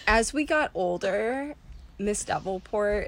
[0.06, 1.56] As we got older,
[1.98, 3.08] Miss Devilport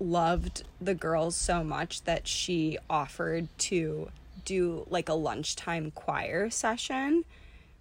[0.00, 4.10] loved the girls so much that she offered to
[4.44, 7.24] do like a lunchtime choir session,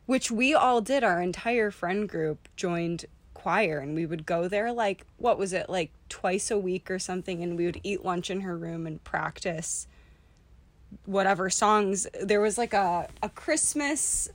[0.10, 1.04] which we all did.
[1.04, 5.70] Our entire friend group joined choir and we would go there like, what was it,
[5.70, 9.04] like twice a week or something, and we would eat lunch in her room and
[9.04, 9.86] practice
[11.06, 12.08] whatever songs.
[12.20, 14.30] There was like a, a Christmas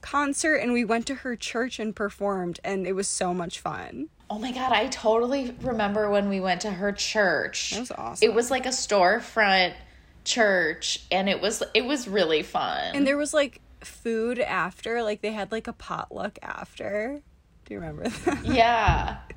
[0.00, 4.08] concert and we went to her church and performed and it was so much fun.
[4.28, 7.70] Oh my god, I totally remember when we went to her church.
[7.70, 8.28] That was awesome.
[8.28, 9.74] It was like a storefront
[10.24, 12.96] church and it was it was really fun.
[12.96, 17.22] And there was like food after, like they had like a potluck after.
[17.64, 18.44] Do you remember that?
[18.44, 19.18] Yeah.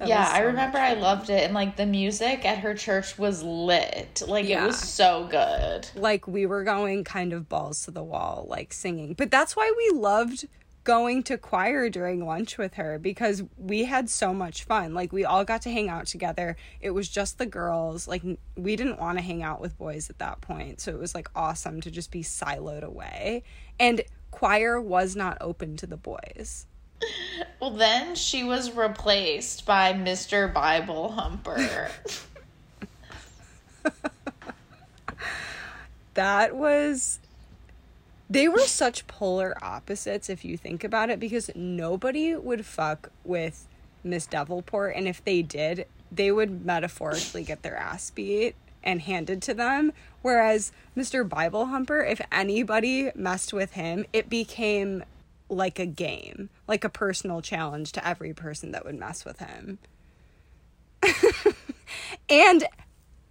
[0.00, 3.18] That yeah, so I remember I loved it and like the music at her church
[3.18, 4.22] was lit.
[4.26, 4.64] Like yeah.
[4.64, 5.88] it was so good.
[5.94, 9.12] Like we were going kind of balls to the wall like singing.
[9.12, 10.48] But that's why we loved
[10.84, 14.94] going to choir during lunch with her because we had so much fun.
[14.94, 16.56] Like we all got to hang out together.
[16.80, 18.08] It was just the girls.
[18.08, 18.22] Like
[18.56, 20.80] we didn't want to hang out with boys at that point.
[20.80, 23.42] So it was like awesome to just be siloed away.
[23.78, 26.66] And choir was not open to the boys.
[27.60, 30.52] Well, then she was replaced by Mr.
[30.52, 31.88] Bible Humper.
[36.14, 37.20] that was
[38.30, 43.66] they were such polar opposites if you think about it because nobody would fuck with
[44.04, 49.42] Miss Devilport and if they did, they would metaphorically get their ass beat and handed
[49.42, 49.92] to them.
[50.22, 51.28] Whereas Mr.
[51.28, 55.02] Bible Humper, if anybody messed with him, it became
[55.48, 59.78] like a game, like a personal challenge to every person that would mess with him.
[62.28, 62.64] and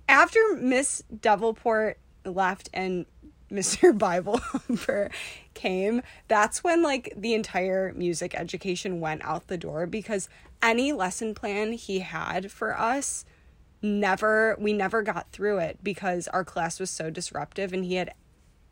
[0.09, 3.05] after Miss Devilport left and
[3.51, 3.97] Mr.
[3.97, 5.09] Bible Humper
[5.53, 10.29] came, that's when like the entire music education went out the door because
[10.61, 13.25] any lesson plan he had for us
[13.81, 18.13] never we never got through it because our class was so disruptive and he had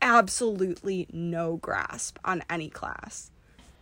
[0.02, 3.32] absolutely no grasp on any class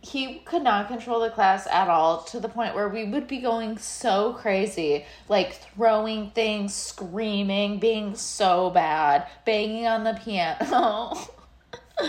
[0.06, 3.38] he could not control the class at all to the point where we would be
[3.38, 11.12] going so crazy, like throwing things, screaming, being so bad, banging on the piano.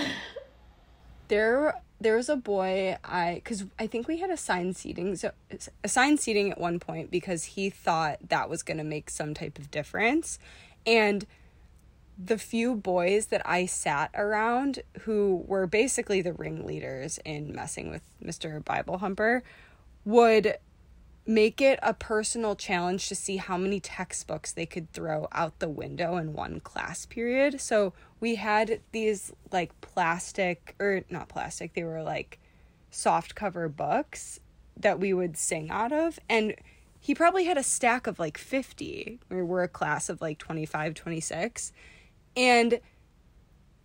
[1.28, 5.32] there there was a boy I cuz I think we had assigned seating so
[5.84, 9.58] assigned seating at one point because he thought that was going to make some type
[9.58, 10.38] of difference
[10.86, 11.26] and
[12.18, 18.02] the few boys that I sat around who were basically the ringleaders in messing with
[18.24, 18.64] Mr.
[18.64, 19.44] Bible Humper
[20.04, 20.58] would
[21.28, 25.68] make it a personal challenge to see how many textbooks they could throw out the
[25.68, 27.60] window in one class period.
[27.60, 32.40] So we had these like plastic or not plastic, they were like
[32.90, 34.40] soft cover books
[34.76, 36.56] that we would sing out of and
[37.00, 40.94] he probably had a stack of like 50 we were a class of like 25
[40.94, 41.72] 26
[42.38, 42.80] and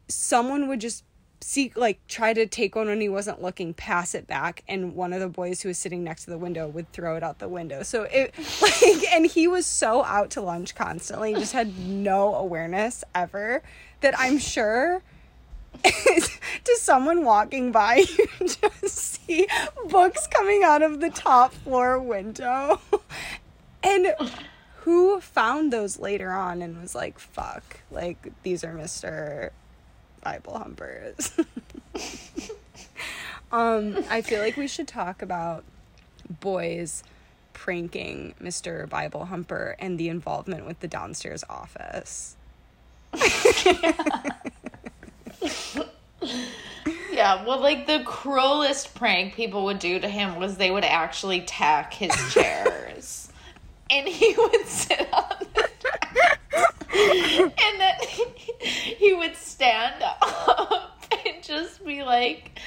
[0.06, 1.04] someone would just
[1.40, 5.12] seek like try to take one when he wasn't looking pass it back and one
[5.12, 7.48] of the boys who was sitting next to the window would throw it out the
[7.48, 7.82] window.
[7.82, 8.32] So it
[8.62, 13.62] like and he was so out to lunch constantly just had no awareness ever
[14.02, 15.02] that i'm sure
[15.82, 19.46] to someone walking by you just see
[19.88, 22.80] books coming out of the top floor window.
[23.82, 24.14] And
[24.82, 29.50] who found those later on and was like fuck like these are mr
[30.22, 31.32] bible humpers
[33.52, 35.64] um i feel like we should talk about
[36.40, 37.02] boys
[37.52, 42.36] pranking mr bible humper and the involvement with the downstairs office
[47.12, 51.42] Yeah, well, like the cruelest prank people would do to him was they would actually
[51.42, 53.30] tack his chairs.
[53.92, 55.68] And he would sit on the
[56.94, 57.94] and then
[58.48, 62.58] he would stand up and just be like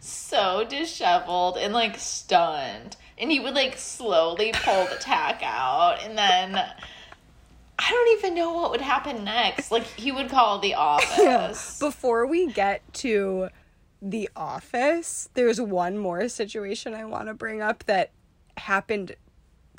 [0.00, 2.96] so disheveled and like stunned.
[3.18, 8.52] And he would like slowly pull the tack out and then I don't even know
[8.52, 9.70] what would happen next.
[9.70, 11.78] Like he would call the office.
[11.80, 13.48] Before we get to
[14.00, 18.10] the office, there's one more situation I want to bring up that
[18.56, 19.16] happened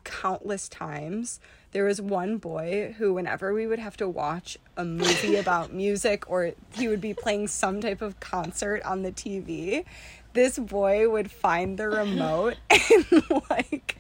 [0.06, 1.42] countless times.
[1.72, 6.30] There was one boy who, whenever we would have to watch a movie about music
[6.30, 9.84] or he would be playing some type of concert on the TV,
[10.36, 13.98] this boy would find the remote and like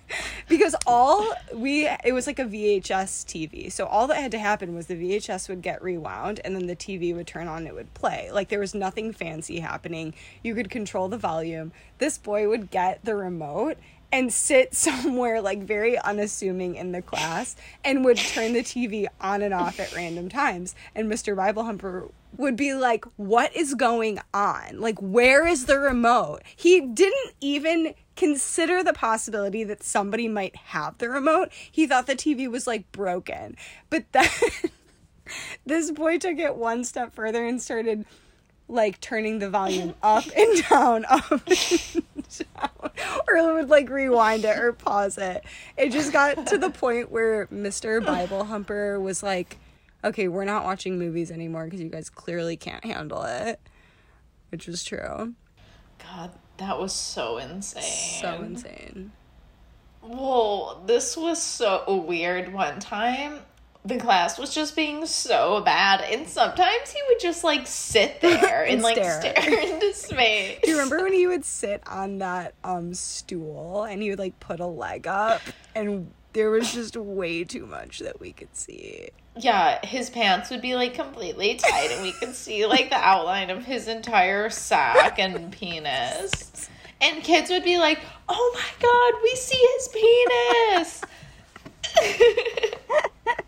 [0.49, 3.71] because all we it was like a VHS TV.
[3.71, 6.75] So all that had to happen was the VHS would get rewound and then the
[6.75, 8.29] TV would turn on and it would play.
[8.31, 10.13] Like there was nothing fancy happening.
[10.43, 11.71] You could control the volume.
[11.97, 13.77] This boy would get the remote
[14.15, 19.41] and sit somewhere like very unassuming in the class and would turn the TV on
[19.41, 20.73] and off at random times.
[20.95, 21.35] And Mr.
[21.35, 22.07] Bible Humper
[22.37, 24.79] would be like, What is going on?
[24.79, 26.41] Like, where is the remote?
[26.55, 31.49] He didn't even consider the possibility that somebody might have the remote.
[31.69, 33.57] He thought the TV was like broken.
[33.89, 34.29] But then
[35.65, 38.05] this boy took it one step further and started
[38.67, 41.49] like turning the volume up and down, up and
[42.29, 42.91] down,
[43.27, 45.43] or would like rewind it or pause it.
[45.77, 48.03] It just got to the point where Mr.
[48.05, 49.57] Bible Humper was like,
[50.03, 53.59] okay, we're not watching movies anymore because you guys clearly can't handle it,
[54.49, 55.33] which was true.
[55.99, 58.21] God, that was so insane.
[58.21, 59.11] So insane.
[60.01, 63.39] Whoa, this was so weird one time.
[63.85, 68.63] The class was just being so bad, and sometimes he would just like sit there
[68.63, 69.21] and, And like stare.
[69.21, 70.59] stare into space.
[70.63, 74.39] Do you remember when he would sit on that um stool and he would like
[74.39, 75.41] put a leg up
[75.75, 79.07] and there was just way too much that we could see.
[79.37, 83.49] Yeah, his pants would be like completely tight, and we could see like the outline
[83.49, 86.69] of his entire sack and penis.
[87.01, 91.01] And kids would be like, "Oh my god, we see his penis!"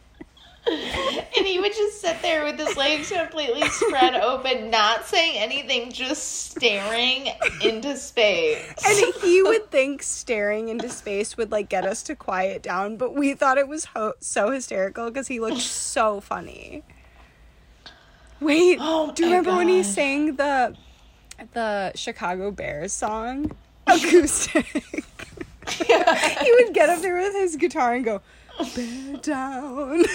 [0.72, 5.91] and he would just sit there with his legs completely spread open, not saying anything,
[5.91, 7.30] just staring
[7.63, 8.74] into space.
[8.86, 13.13] And he would think staring into space would like get us to quiet down, but
[13.15, 16.84] we thought it was ho- so hysterical because he looked so funny.
[18.39, 20.76] Wait, Oh do you remember when he sang the
[21.53, 23.51] the Chicago Bears song
[23.88, 25.27] acoustic?
[26.41, 28.22] he would get up there with his guitar and go,
[28.76, 29.91] "Bear down,"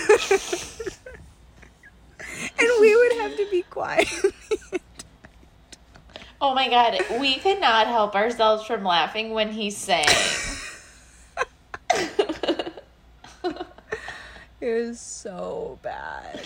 [2.59, 4.09] and we would have to be quiet.
[6.45, 10.07] Oh my god, we could not help ourselves from laughing when he sang.
[14.61, 16.41] it was so bad.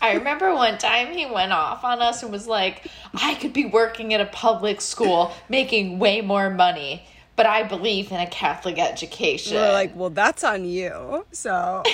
[0.00, 3.66] I remember one time he went off on us and was like, I could be
[3.66, 7.06] working at a public school making way more money,
[7.36, 9.56] but I believe in a Catholic education.
[9.56, 11.26] We're like, well, that's on you.
[11.32, 11.82] So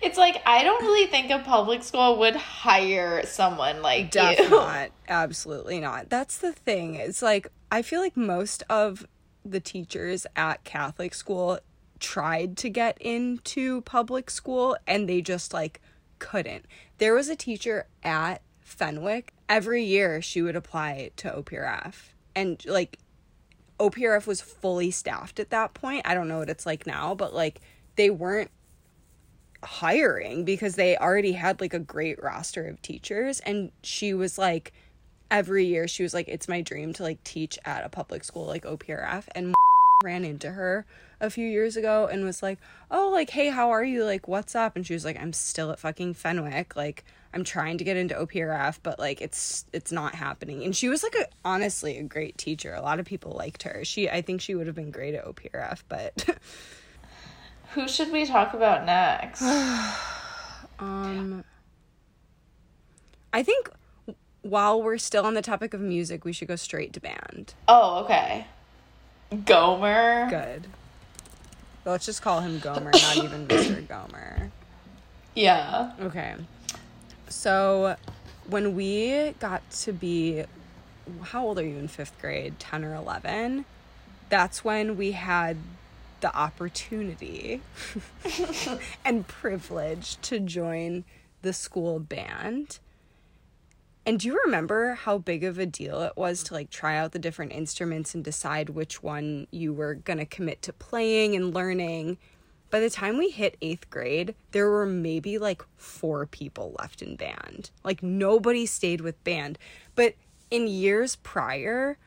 [0.00, 4.50] it's like, I don't really think a public school would hire someone like Def you.
[4.50, 4.90] not.
[5.08, 6.08] Absolutely not.
[6.08, 6.94] That's the thing.
[6.94, 9.06] It's like I feel like most of
[9.44, 11.58] the teachers at Catholic school
[11.98, 15.80] tried to get into public school and they just like
[16.18, 16.64] couldn't.
[16.98, 19.32] There was a teacher at Fenwick.
[19.48, 21.94] Every year she would apply to OPRF
[22.34, 22.98] and like
[23.78, 26.02] OPRF was fully staffed at that point.
[26.04, 27.60] I don't know what it's like now, but like
[27.96, 28.50] they weren't
[29.62, 34.72] hiring because they already had like a great roster of teachers and she was like
[35.32, 38.46] every year she was like it's my dream to like teach at a public school
[38.46, 39.52] like OPRF and
[40.04, 40.86] ran into her
[41.20, 42.58] a few years ago and was like,
[42.90, 44.04] "Oh, like hey, how are you?
[44.04, 46.76] Like what's up?" And she was like, "I'm still at fucking Fenwick.
[46.76, 47.04] Like
[47.34, 51.02] I'm trying to get into OPRF, but like it's it's not happening." And she was
[51.02, 52.74] like a honestly a great teacher.
[52.74, 53.84] A lot of people liked her.
[53.84, 56.28] She I think she would have been great at OPRF, but
[57.72, 59.42] Who should we talk about next?
[60.78, 61.44] um
[63.32, 63.70] I think
[64.42, 67.54] while we're still on the topic of music, we should go straight to band.
[67.68, 68.46] oh, okay.
[69.44, 70.26] Gomer.
[70.30, 70.66] Good.
[71.84, 73.86] Let's just call him Gomer, not even Mr.
[73.88, 74.50] Gomer.
[75.34, 75.92] Yeah.
[76.00, 76.34] Okay.
[77.28, 77.96] So
[78.46, 80.44] when we got to be
[81.22, 82.58] how old are you in 5th grade?
[82.58, 83.64] 10 or 11?
[84.28, 85.56] That's when we had
[86.20, 87.62] the opportunity
[89.04, 91.04] and privilege to join
[91.42, 92.78] the school band.
[94.04, 97.12] And do you remember how big of a deal it was to like try out
[97.12, 101.54] the different instruments and decide which one you were going to commit to playing and
[101.54, 102.16] learning?
[102.70, 107.16] By the time we hit eighth grade, there were maybe like four people left in
[107.16, 107.70] band.
[107.82, 109.58] Like nobody stayed with band.
[109.94, 110.14] But
[110.50, 111.98] in years prior,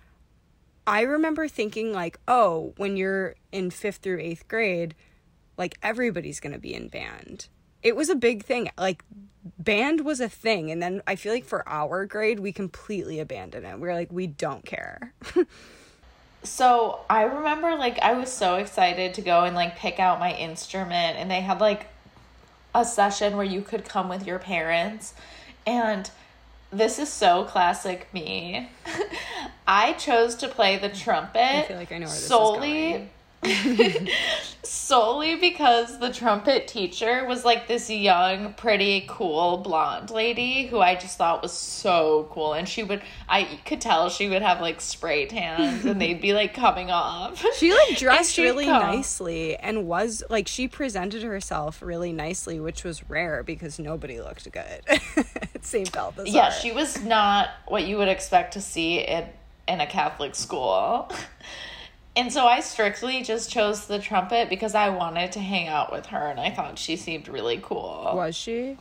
[0.86, 4.96] I remember thinking, like, oh, when you're in fifth through eighth grade,
[5.58, 7.48] like everybody's going to be in band.
[7.84, 8.70] It was a big thing.
[8.78, 9.04] Like,
[9.58, 10.72] band was a thing.
[10.72, 13.80] And then I feel like for our grade, we completely abandoned it.
[13.80, 15.14] We're like, we don't care.
[16.44, 20.34] So I remember like I was so excited to go and like pick out my
[20.34, 21.88] instrument and they had like
[22.74, 25.14] a session where you could come with your parents
[25.66, 26.10] and
[26.72, 28.70] this is so classic me.
[29.68, 33.10] I chose to play the trumpet I feel like I know where this is solely.
[34.64, 40.96] Solely because the trumpet teacher was like this young, pretty, cool blonde lady who I
[40.96, 42.54] just thought was so cool.
[42.54, 46.34] And she would, I could tell she would have like spray tans and they'd be
[46.34, 47.44] like coming off.
[47.62, 48.82] She like dressed really come.
[48.82, 54.52] nicely and was like she presented herself really nicely, which was rare because nobody looked
[54.52, 55.92] good at St.
[55.92, 56.30] Balthazar.
[56.30, 59.26] Yeah, she was not what you would expect to see in,
[59.68, 61.12] in a Catholic school.
[62.16, 66.08] And so I strictly just chose the trumpet because I wanted to hang out with
[66.08, 68.12] her and I thought she seemed really cool.
[68.16, 68.78] was she?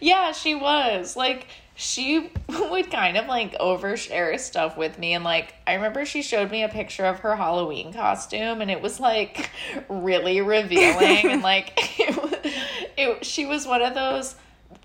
[0.00, 1.16] Yeah, she was.
[1.16, 6.22] Like she would kind of like overshare stuff with me and like I remember she
[6.22, 9.50] showed me a picture of her Halloween costume and it was like
[9.88, 12.52] really revealing and like it,
[12.96, 14.36] it she was one of those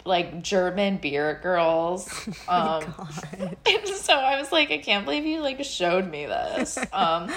[0.05, 2.09] like German beer girls.
[2.47, 2.83] Um
[3.65, 6.77] and so I was like I can't believe you like showed me this.
[6.93, 7.29] Um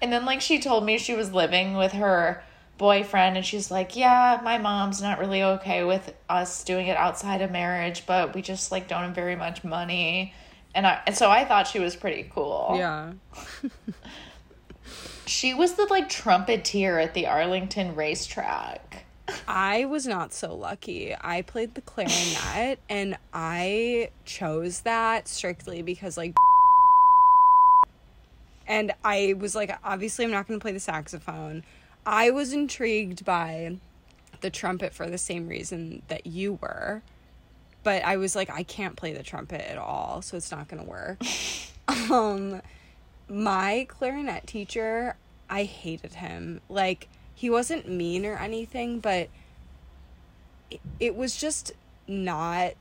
[0.00, 2.42] and then like she told me she was living with her
[2.78, 7.42] boyfriend and she's like yeah my mom's not really okay with us doing it outside
[7.42, 10.32] of marriage but we just like don't have very much money
[10.76, 13.14] and i and so i thought she was pretty cool Yeah.
[15.26, 18.87] she was the like trumpeteer at the arlington racetrack
[19.46, 21.14] I was not so lucky.
[21.20, 26.34] I played the clarinet and I chose that strictly because like
[28.66, 31.64] and I was like obviously I'm not going to play the saxophone.
[32.06, 33.78] I was intrigued by
[34.40, 37.02] the trumpet for the same reason that you were.
[37.82, 40.82] But I was like I can't play the trumpet at all, so it's not going
[40.82, 41.22] to work.
[42.10, 42.60] um
[43.30, 45.16] my clarinet teacher,
[45.50, 46.60] I hated him.
[46.68, 47.08] Like
[47.38, 49.28] he wasn't mean or anything, but
[50.72, 51.70] it, it was just
[52.08, 52.72] not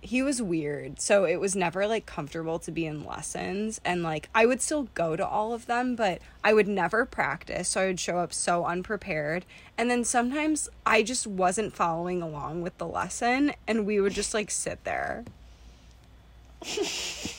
[0.00, 1.00] he was weird.
[1.00, 4.88] So it was never like comfortable to be in lessons and like I would still
[4.94, 7.68] go to all of them, but I would never practice.
[7.68, 9.44] So I would show up so unprepared.
[9.76, 14.34] And then sometimes I just wasn't following along with the lesson and we would just
[14.34, 15.24] like sit there.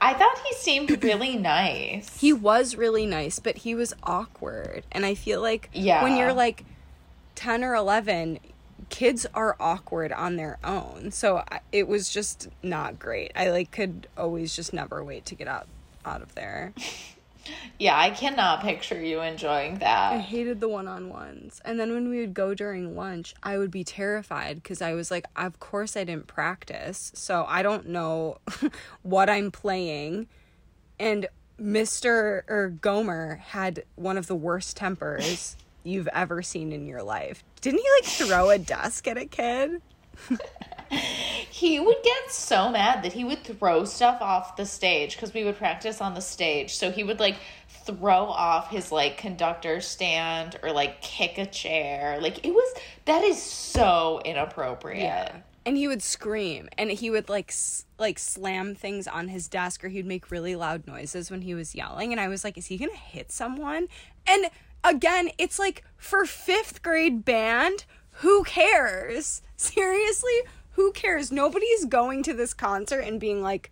[0.00, 4.84] i thought he seemed really nice He was really nice, but he was awkward.
[4.92, 6.02] And I feel like Yeah.
[6.02, 6.64] when you're like
[7.34, 8.38] 10 or 11,
[8.88, 11.10] kids are awkward on their own.
[11.10, 11.42] So
[11.72, 13.32] it was just not great.
[13.36, 15.66] I like could always just never wait to get out
[16.04, 16.72] out of there.
[17.78, 20.12] yeah i cannot picture you enjoying that.
[20.12, 21.60] I hated the one-on-ones.
[21.64, 25.10] And then when we would go during lunch, I would be terrified cuz I was
[25.10, 27.12] like, of course I didn't practice.
[27.14, 28.38] So I don't know
[29.02, 30.28] what I'm playing.
[30.98, 31.26] And
[31.60, 32.42] Mr.
[32.48, 37.42] or Gomer had one of the worst tempers you've ever seen in your life.
[37.60, 39.82] Didn't he like throw a desk at a kid?
[41.50, 45.44] he would get so mad that he would throw stuff off the stage because we
[45.44, 46.74] would practice on the stage.
[46.74, 47.36] So he would like
[47.68, 52.18] throw off his like conductor stand or like kick a chair.
[52.20, 52.74] Like it was
[53.04, 55.02] that is so inappropriate.
[55.02, 55.36] Yeah.
[55.66, 59.84] And he would scream and he would like s- like slam things on his desk
[59.84, 62.66] or he'd make really loud noises when he was yelling and I was like is
[62.66, 63.86] he going to hit someone?
[64.26, 64.46] And
[64.82, 67.84] again, it's like for 5th grade band,
[68.14, 69.42] who cares?
[69.56, 70.40] Seriously?
[70.72, 71.30] Who cares?
[71.32, 73.70] Nobody's going to this concert and being like,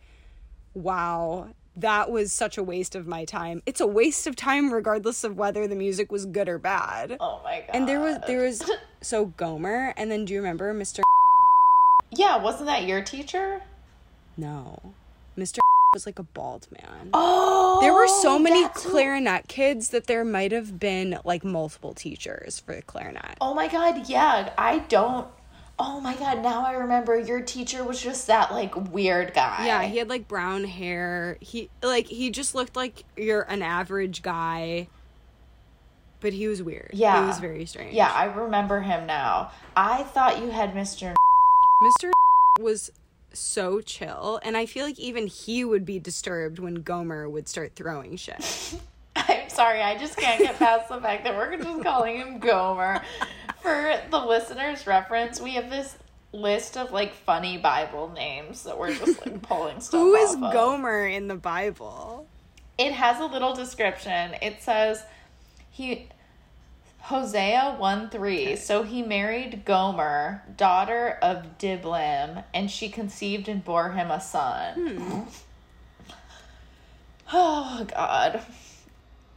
[0.74, 5.24] "Wow, that was such a waste of my time." It's a waste of time regardless
[5.24, 7.16] of whether the music was good or bad.
[7.20, 7.70] Oh my god.
[7.74, 8.62] And there was there was
[9.00, 11.00] so Gomer, and then do you remember Mr.
[12.10, 13.62] Yeah, wasn't that your teacher?
[14.36, 14.94] No,
[15.36, 15.58] Mr.
[15.94, 17.10] was like a bald man.
[17.14, 21.44] Oh, There were so many that's who- clarinet kids that there might have been like
[21.44, 23.36] multiple teachers for the clarinet.
[23.40, 24.52] Oh my god, yeah.
[24.58, 25.26] I don't.
[25.80, 29.64] Oh my god, now I remember your teacher was just that like weird guy.
[29.66, 31.38] Yeah, he had like brown hair.
[31.40, 34.88] He like he just looked like you're an average guy.
[36.20, 36.90] But he was weird.
[36.94, 37.20] Yeah.
[37.20, 37.94] He was very strange.
[37.94, 39.52] Yeah, I remember him now.
[39.76, 41.14] I thought you had Mr.
[41.84, 42.10] Mr.
[42.60, 42.90] was
[43.32, 47.76] so chill and I feel like even he would be disturbed when Gomer would start
[47.76, 48.74] throwing shit.
[49.16, 53.02] I'm sorry, I just can't get past the fact that we're just calling him Gomer.
[53.60, 55.96] For the listeners' reference, we have this
[56.32, 60.52] list of like funny Bible names that we're just like pulling stuff Who is of.
[60.52, 62.26] Gomer in the Bible?
[62.76, 64.34] It has a little description.
[64.42, 65.02] It says
[65.70, 66.08] he
[67.08, 68.56] Hosea 1 3.
[68.56, 74.74] So he married Gomer, daughter of Diblaim, and she conceived and bore him a son.
[74.74, 75.20] Hmm.
[77.32, 78.42] Oh, God.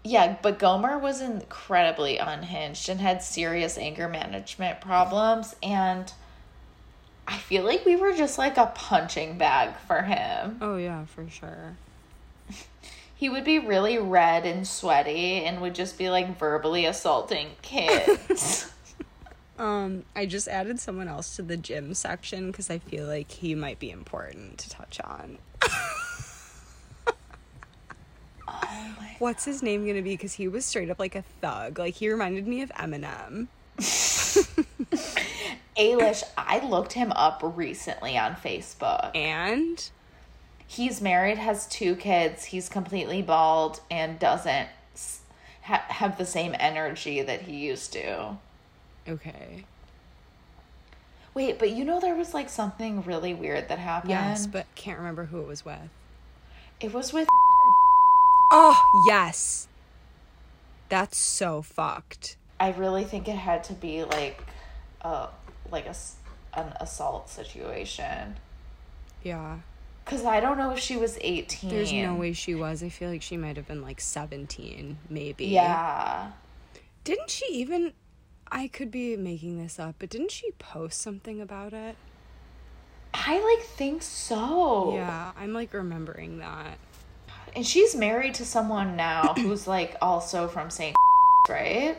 [0.04, 5.56] Yeah, but Gomer was incredibly unhinged and had serious anger management problems.
[5.62, 6.12] And
[7.28, 10.58] I feel like we were just like a punching bag for him.
[10.62, 11.78] Oh yeah, for sure.
[13.14, 18.68] He would be really red and sweaty and would just be like verbally assaulting kids.
[19.60, 23.54] Um, I just added someone else to the gym section because I feel like he
[23.54, 25.38] might be important to touch on.
[28.64, 30.12] Oh What's his name gonna be?
[30.12, 31.78] Because he was straight up like a thug.
[31.80, 33.47] Like he reminded me of Eminem.
[35.78, 39.16] Eilish, I looked him up recently on Facebook.
[39.16, 39.89] And
[40.68, 44.70] He's married, has two kids, he's completely bald, and doesn't
[45.64, 48.38] ha- have the same energy that he used to.
[49.07, 49.66] okay,
[51.34, 54.12] Wait, but you know there was like something really weird that happened?
[54.12, 55.89] yes, but can't remember who it was with.
[56.80, 57.28] it was with
[58.52, 58.78] Oh
[59.08, 59.68] yes,
[60.89, 62.36] that's so fucked.
[62.60, 64.43] I really think it had to be like
[65.02, 65.30] a
[65.72, 66.16] like a s-
[66.54, 68.36] an assault situation.
[69.24, 69.60] Yeah,
[70.06, 71.70] Cause I don't know if she was eighteen.
[71.70, 72.84] there's no way she was.
[72.84, 75.45] I feel like she might have been like seventeen, maybe.
[75.45, 76.32] Yeah.
[77.04, 77.93] Didn't she even?
[78.52, 81.95] I could be making this up, but didn't she post something about it?
[83.14, 84.93] I like think so.
[84.95, 86.78] Yeah, I'm like remembering that.
[87.56, 90.95] And she's married to someone now who's like also from St.
[91.49, 91.97] right?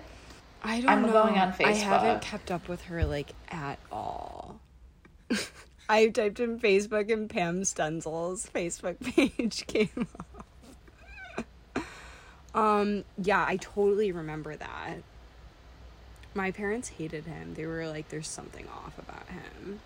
[0.63, 1.13] I don't I'm know.
[1.13, 4.61] going on I haven't kept up with her like at all.
[5.89, 10.07] I typed in Facebook and Pam Stenzel's Facebook page came
[11.77, 11.85] up.
[12.55, 14.99] um, yeah, I totally remember that.
[16.35, 17.55] My parents hated him.
[17.55, 19.81] They were like, "There's something off about him."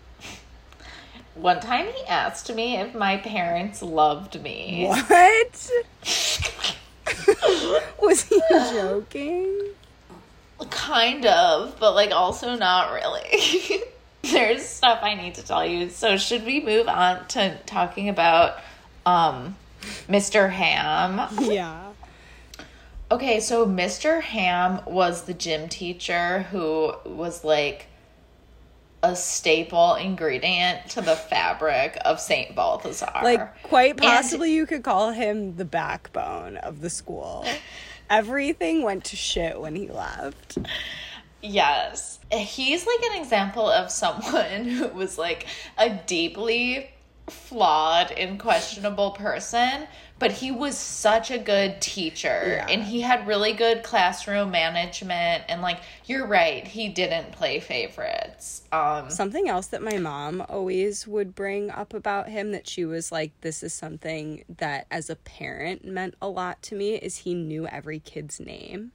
[1.36, 4.86] One time he asked me if my parents loved me.
[4.86, 5.70] What?
[8.00, 9.60] Was he joking?
[10.70, 13.82] Kind of, but like also not really.
[14.22, 15.90] There's stuff I need to tell you.
[15.90, 18.58] So should we move on to talking about
[19.04, 19.56] um
[20.08, 20.50] Mr.
[20.50, 21.28] Ham?
[21.38, 21.92] Yeah.
[23.10, 24.22] Okay, so Mr.
[24.22, 27.86] Ham was the gym teacher who was like
[29.02, 32.54] a staple ingredient to the fabric of St.
[32.54, 33.12] Balthazar.
[33.22, 37.46] Like, quite And- possibly, you could call him the backbone of the school.
[38.08, 40.58] Everything went to shit when he left.
[41.42, 42.18] Yes.
[42.32, 45.46] He's like an example of someone who was like
[45.78, 46.90] a deeply
[47.28, 49.86] flawed and questionable person,
[50.18, 52.66] but he was such a good teacher Yeah.
[52.68, 58.62] and he had really good classroom management and like you're right, he didn't play favorites.
[58.72, 63.12] Um Something else that my mom always would bring up about him that she was
[63.12, 67.34] like, this is something that as a parent meant a lot to me is he
[67.34, 68.92] knew every kid's name.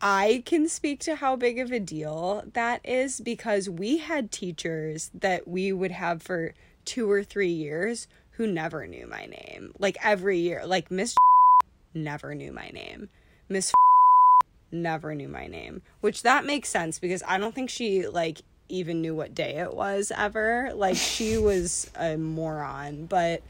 [0.00, 5.10] I can speak to how big of a deal that is because we had teachers
[5.14, 6.52] that we would have for
[6.84, 8.06] two or three years
[8.36, 9.72] who never knew my name.
[9.78, 11.16] Like every year, like Miss
[11.94, 13.08] never knew my name.
[13.48, 13.72] Miss
[14.70, 19.00] never knew my name, which that makes sense because I don't think she like even
[19.00, 20.70] knew what day it was ever.
[20.74, 23.42] Like she was a moron, but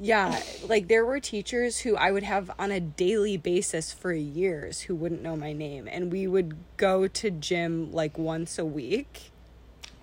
[0.00, 4.82] yeah, like there were teachers who I would have on a daily basis for years
[4.82, 9.32] who wouldn't know my name and we would go to gym like once a week,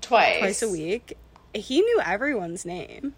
[0.01, 0.39] Twice.
[0.39, 1.17] twice a week.
[1.53, 3.15] He knew everyone's name.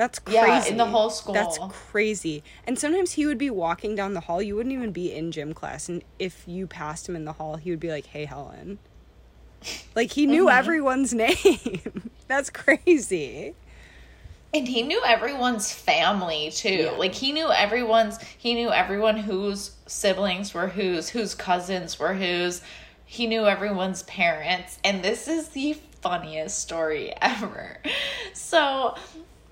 [0.00, 0.36] That's crazy.
[0.38, 1.34] Yeah, in the whole school.
[1.34, 2.42] That's crazy.
[2.66, 4.40] And sometimes he would be walking down the hall.
[4.40, 5.90] You wouldn't even be in gym class.
[5.90, 8.78] And if you passed him in the hall, he would be like, hey, Helen.
[9.94, 10.58] Like he knew Mm-hmm.
[10.58, 12.10] everyone's name.
[12.28, 13.56] That's crazy.
[14.54, 16.68] And he knew everyone's family too.
[16.84, 16.90] Yeah.
[16.92, 22.62] Like he knew everyone's he knew everyone whose siblings were whose, whose cousins were whose.
[23.04, 24.78] He knew everyone's parents.
[24.82, 27.76] And this is the funniest story ever.
[28.32, 28.94] So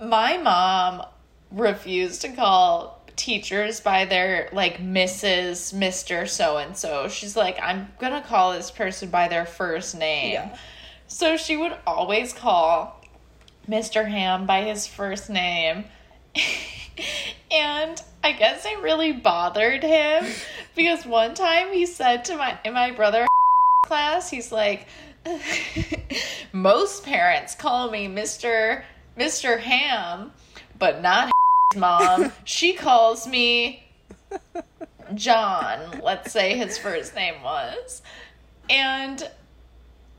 [0.01, 1.05] my mom
[1.51, 5.75] refused to call teachers by their like Mrs.
[5.75, 6.29] Mr.
[6.29, 7.09] so and so.
[7.09, 10.33] She's like, I'm gonna call this person by their first name.
[10.33, 10.57] Yeah.
[11.09, 13.03] So she would always call
[13.69, 14.09] Mr.
[14.09, 15.85] Ham by his first name.
[17.51, 20.25] and I guess it really bothered him
[20.77, 23.27] because one time he said to my in my brother
[23.87, 24.87] class, he's like
[26.53, 28.83] most parents call me Mr.
[29.19, 29.59] Mr.
[29.61, 30.33] Ham,
[30.79, 31.31] but not
[31.73, 32.33] his mom.
[32.45, 33.85] She calls me
[35.15, 38.03] John, let's say his first name was.
[38.71, 39.29] And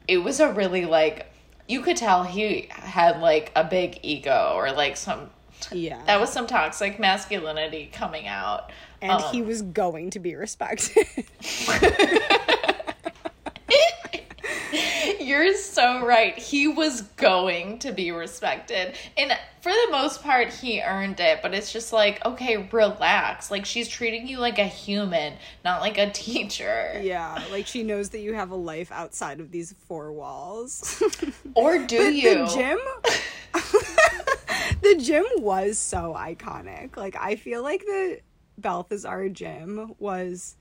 [0.08, 1.28] it was a really like
[1.68, 5.30] you could tell he had like a big ego or like some
[5.72, 6.02] Yeah.
[6.08, 8.72] that was some toxic masculinity coming out.
[9.02, 11.06] and um, he was going to be respected.
[15.20, 16.38] You're so right.
[16.38, 18.96] He was going to be respected.
[19.18, 21.42] And for the most part, he earned it.
[21.42, 23.52] But it's just like, okay, relax.
[23.52, 25.34] Like, she's treating you like a human,
[25.66, 27.00] not like a teacher.
[27.04, 31.02] yeah, like she knows that you have a life outside of these four walls.
[31.56, 32.46] Or do you?
[32.46, 32.80] The gym
[34.82, 36.96] The gym was so iconic.
[36.96, 38.20] Like I feel like the
[38.58, 40.56] Balthazar gym was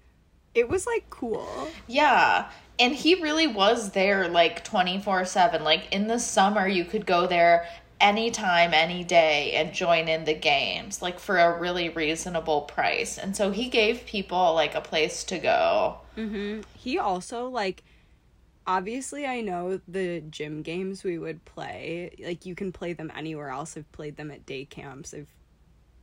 [0.55, 1.69] it was like cool.
[1.87, 2.51] Yeah.
[2.79, 5.65] And he really was there like 24 7.
[5.65, 7.67] Like in the summer, you could go there
[8.01, 13.19] anytime, any day, and join in the games, like for a really reasonable price.
[13.19, 15.99] And so he gave people like a place to go.
[16.17, 16.61] Mm-hmm.
[16.77, 17.83] He also like
[18.67, 23.49] obviously I know the gym games we would play, like you can play them anywhere
[23.49, 23.77] else.
[23.77, 25.15] I've played them at day camps.
[25.15, 25.35] I've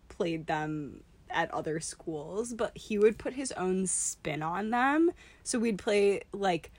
[0.10, 5.12] played them at other schools, but he would put his own spin on them.
[5.44, 6.72] So we'd play like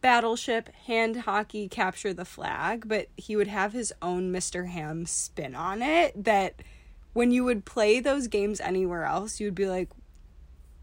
[0.00, 4.68] Battleship, hand hockey, capture the flag, but he would have his own Mr.
[4.68, 6.56] Ham spin on it that
[7.12, 9.88] when you would play those games anywhere else, you'd be like,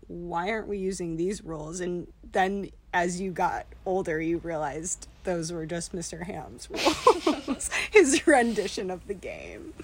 [0.08, 1.80] why aren't we using these rules?
[1.82, 6.26] And then as you got older, you realized those were just Mr.
[6.26, 6.70] Ham's
[7.48, 9.74] rules, his rendition of the game.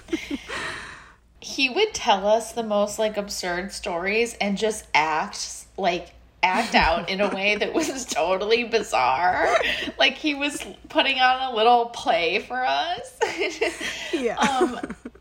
[1.45, 7.07] He would tell us the most like absurd stories and just act like act out
[7.07, 9.55] in a way that was totally bizarre.
[9.99, 13.19] Like he was putting on a little play for us.
[14.11, 14.37] Yeah.
[14.39, 14.79] um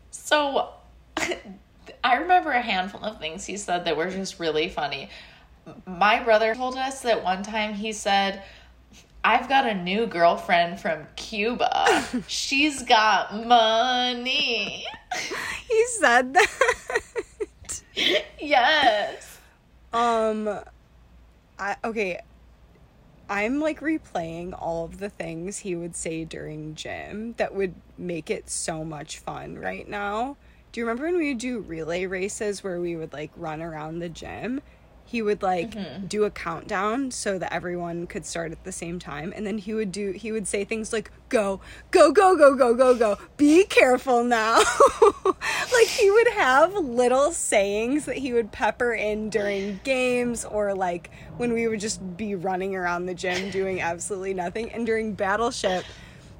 [0.09, 0.69] so
[2.03, 5.09] I remember a handful of things he said that were just really funny.
[5.85, 8.41] My brother told us that one time he said,
[9.23, 12.03] I've got a new girlfriend from Cuba.
[12.27, 14.85] She's got money.
[15.67, 16.47] he said that.
[18.39, 19.39] Yes.
[19.93, 20.59] Um
[21.59, 22.19] I okay.
[23.29, 28.29] I'm like replaying all of the things he would say during gym that would make
[28.29, 30.37] it so much fun right now.
[30.71, 33.99] Do you remember when we would do relay races where we would like run around
[33.99, 34.61] the gym?
[35.07, 36.07] He would like mm-hmm.
[36.07, 39.73] do a countdown so that everyone could start at the same time and then he
[39.73, 43.17] would do he would say things like go go go go go go go.
[43.37, 44.57] Be careful now.
[45.25, 51.11] like he would have little sayings that he would pepper in during games or like
[51.37, 54.71] when we would just be running around the gym doing absolutely nothing.
[54.71, 55.85] And during battleship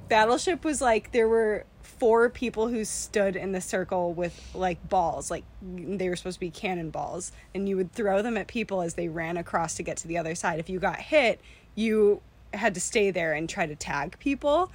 [0.09, 1.65] battleship was like there were
[1.99, 6.39] four people who stood in the circle with like balls like they were supposed to
[6.39, 9.97] be cannonballs and you would throw them at people as they ran across to get
[9.97, 10.59] to the other side.
[10.59, 11.39] If you got hit
[11.75, 12.21] you
[12.53, 14.71] had to stay there and try to tag people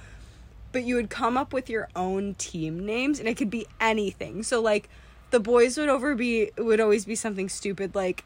[0.71, 4.43] but you would come up with your own team names and it could be anything.
[4.43, 4.89] So like
[5.31, 8.25] the boys would over be would always be something stupid like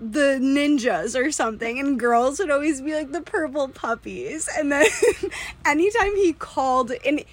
[0.00, 4.86] the ninjas or something and girls would always be like the purple puppies and then
[5.64, 7.24] anytime he called and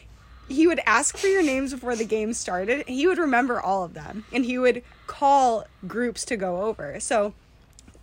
[0.47, 2.87] he would ask for your names before the game started.
[2.87, 6.99] He would remember all of them and he would call groups to go over.
[6.99, 7.33] So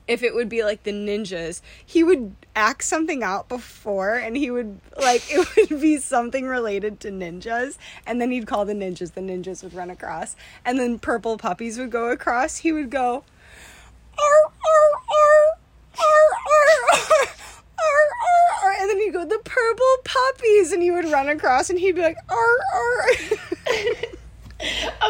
[0.09, 4.51] if it would be like the ninjas, he would act something out before and he
[4.51, 9.15] would like it would be something related to ninjas and then he'd call the ninjas,
[9.15, 10.35] the ninjas would run across
[10.65, 12.59] and then purple puppies would go across.
[12.59, 13.25] He would go
[18.81, 22.03] and then he'd go the purple puppies and he would run across and he'd be
[22.03, 23.07] like ar ar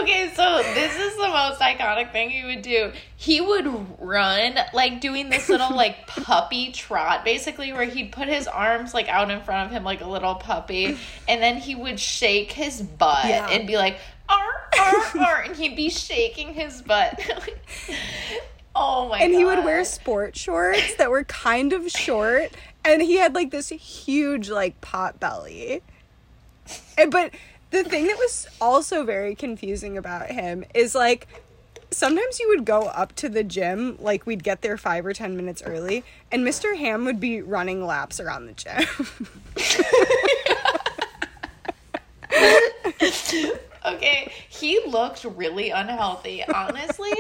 [0.00, 2.90] Okay, so this is the most iconic thing he would do.
[3.16, 3.66] He would
[4.00, 9.09] run like doing this little like puppy trot, basically, where he'd put his arms like
[9.11, 10.96] out in front of him like a little puppy,
[11.28, 13.46] and then he would shake his butt Yeah.
[13.50, 13.98] and be like,
[14.30, 17.20] "Ar ar ar," and he'd be shaking his butt.
[18.74, 19.18] Oh my!
[19.18, 22.50] and he would wear sport shorts that were kind of short
[22.84, 25.82] and he had like this huge like pot belly
[26.98, 27.32] and, but
[27.70, 31.26] the thing that was also very confusing about him is like
[31.90, 35.36] sometimes you would go up to the gym like we'd get there five or ten
[35.36, 38.86] minutes early and mr ham would be running laps around the gym
[43.84, 46.44] Okay, he looked really unhealthy.
[46.44, 47.12] Honestly,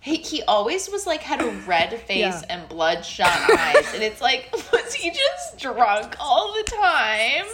[0.00, 2.42] he, he always was like had a red face Yeah.
[2.48, 7.44] and bloodshot eyes, and it's like was he just drunk all the time?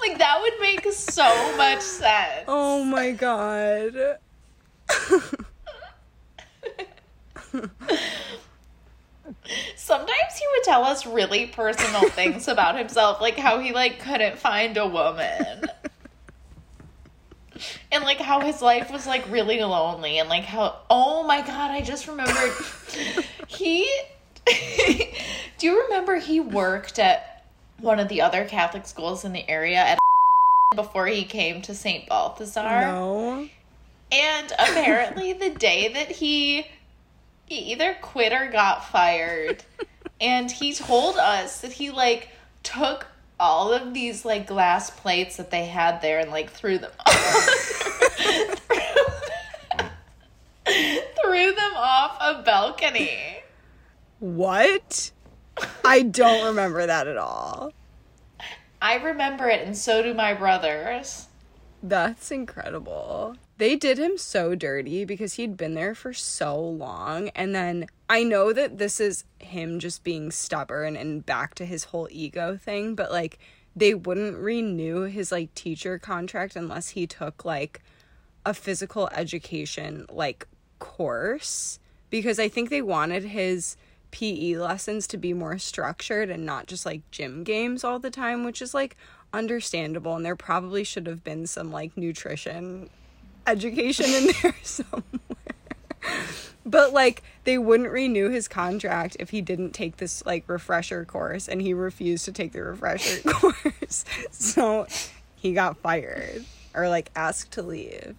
[0.00, 2.44] Like that would make so much sense.
[2.48, 4.18] oh my god
[9.76, 14.38] Sometimes he would tell us really personal things about himself, like how he like couldn't
[14.38, 15.64] find a woman.
[17.92, 21.70] And like how his life was like really lonely and like how oh my god,
[21.70, 22.52] I just remembered
[23.48, 23.88] he
[25.58, 27.44] Do you remember he worked at
[27.80, 29.98] one of the other Catholic schools in the area at
[30.76, 32.08] before he came to St.
[32.08, 32.62] Balthazar?
[32.62, 33.48] no
[34.12, 36.66] And apparently, the day that he,
[37.46, 39.64] he either quit or got fired,
[40.20, 42.28] and he told us that he like
[42.62, 43.06] took
[43.38, 46.90] all of these like glass plates that they had there and like threw them
[50.66, 53.38] threw them off a balcony.
[54.18, 55.10] what
[55.84, 57.72] i don't remember that at all
[58.80, 61.26] I remember it, and so do my brothers.
[61.82, 63.36] That's incredible.
[63.58, 67.30] They did him so dirty because he'd been there for so long.
[67.30, 71.84] And then I know that this is him just being stubborn and back to his
[71.84, 73.38] whole ego thing, but like
[73.74, 77.82] they wouldn't renew his like teacher contract unless he took like
[78.44, 80.46] a physical education like
[80.78, 81.78] course
[82.10, 83.76] because I think they wanted his
[84.12, 88.44] PE lessons to be more structured and not just like gym games all the time,
[88.44, 88.96] which is like
[89.32, 90.16] understandable.
[90.16, 92.88] And there probably should have been some like nutrition
[93.46, 95.02] education in there somewhere.
[96.66, 101.48] but like they wouldn't renew his contract if he didn't take this like refresher course
[101.48, 104.04] and he refused to take the refresher course.
[104.30, 104.86] So
[105.34, 106.44] he got fired
[106.74, 108.14] or like asked to leave.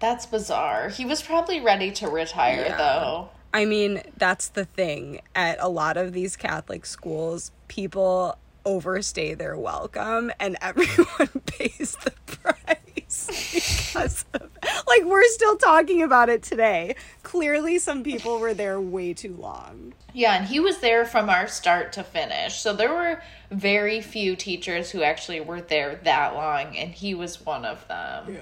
[0.00, 0.88] That's bizarre.
[0.90, 2.76] He was probably ready to retire Yeah.
[2.76, 3.28] though.
[3.52, 5.20] I mean, that's the thing.
[5.34, 12.12] At a lot of these Catholic schools, people overstay their welcome and everyone pays the
[12.26, 12.76] price
[13.54, 14.50] because of
[14.86, 16.94] like we're still talking about it today.
[17.22, 19.94] Clearly some people were there way too long.
[20.12, 22.56] Yeah, and he was there from our start to finish.
[22.56, 27.44] So there were very few teachers who actually were there that long, and he was
[27.44, 28.38] one of them.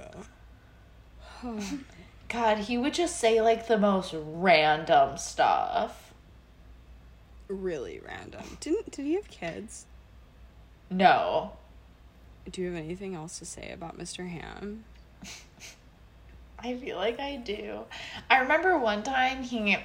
[1.43, 1.53] Yeah.
[2.29, 6.13] God, he would just say like the most random stuff.
[7.49, 8.59] Really random.
[8.61, 9.87] Didn't did he have kids?
[10.91, 11.53] No.
[12.51, 14.29] Do you have anything else to say about Mr.
[14.29, 14.85] Ham?
[16.59, 17.81] I feel like I do.
[18.31, 19.77] I remember one time he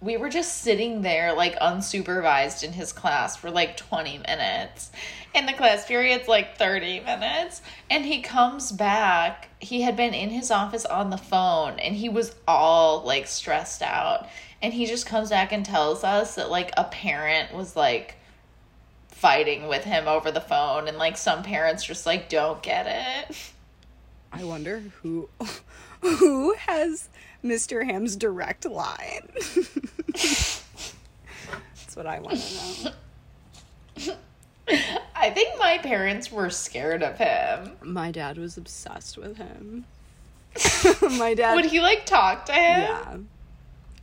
[0.00, 4.90] we were just sitting there like unsupervised in his class for like 20 minutes.
[5.34, 7.60] And the class period's like 30 minutes.
[7.90, 9.50] And he comes back.
[9.60, 13.82] He had been in his office on the phone and he was all like stressed
[13.82, 14.26] out.
[14.62, 18.16] And he just comes back and tells us that like a parent was like
[19.20, 22.86] fighting with him over the phone and like some parents just like don't get
[23.28, 23.36] it.
[24.32, 25.28] I wonder who
[26.00, 27.10] who has
[27.44, 27.84] Mr.
[27.84, 29.28] Ham's direct line.
[30.06, 30.64] That's
[31.94, 32.94] what I want to
[34.06, 34.14] know.
[35.14, 37.72] I think my parents were scared of him.
[37.82, 39.84] My dad was obsessed with him.
[41.18, 42.80] My dad Would he like talk to him?
[42.80, 43.16] Yeah.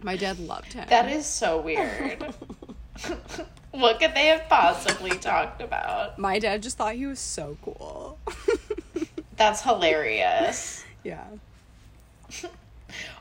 [0.04, 0.86] My dad loved him.
[0.90, 2.36] That is so weird.
[3.80, 6.18] What could they have possibly talked about?
[6.20, 8.18] My dad just thought he was so cool.
[9.38, 10.84] That's hilarious.
[11.04, 11.26] yeah.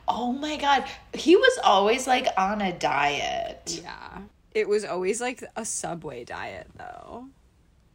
[0.08, 0.84] Oh my god.
[1.12, 3.80] He was always like on a diet.
[3.82, 4.18] Yeah.
[4.52, 7.26] It was always like a Subway diet, though.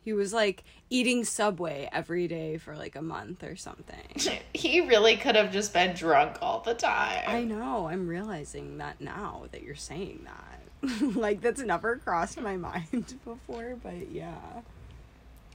[0.03, 3.97] He was like eating Subway every day for like a month or something.
[4.53, 7.23] He really could have just been drunk all the time.
[7.25, 7.87] I know.
[7.87, 10.50] I'm realizing that now that you're saying that.
[11.15, 14.61] like, that's never crossed my mind before, but yeah.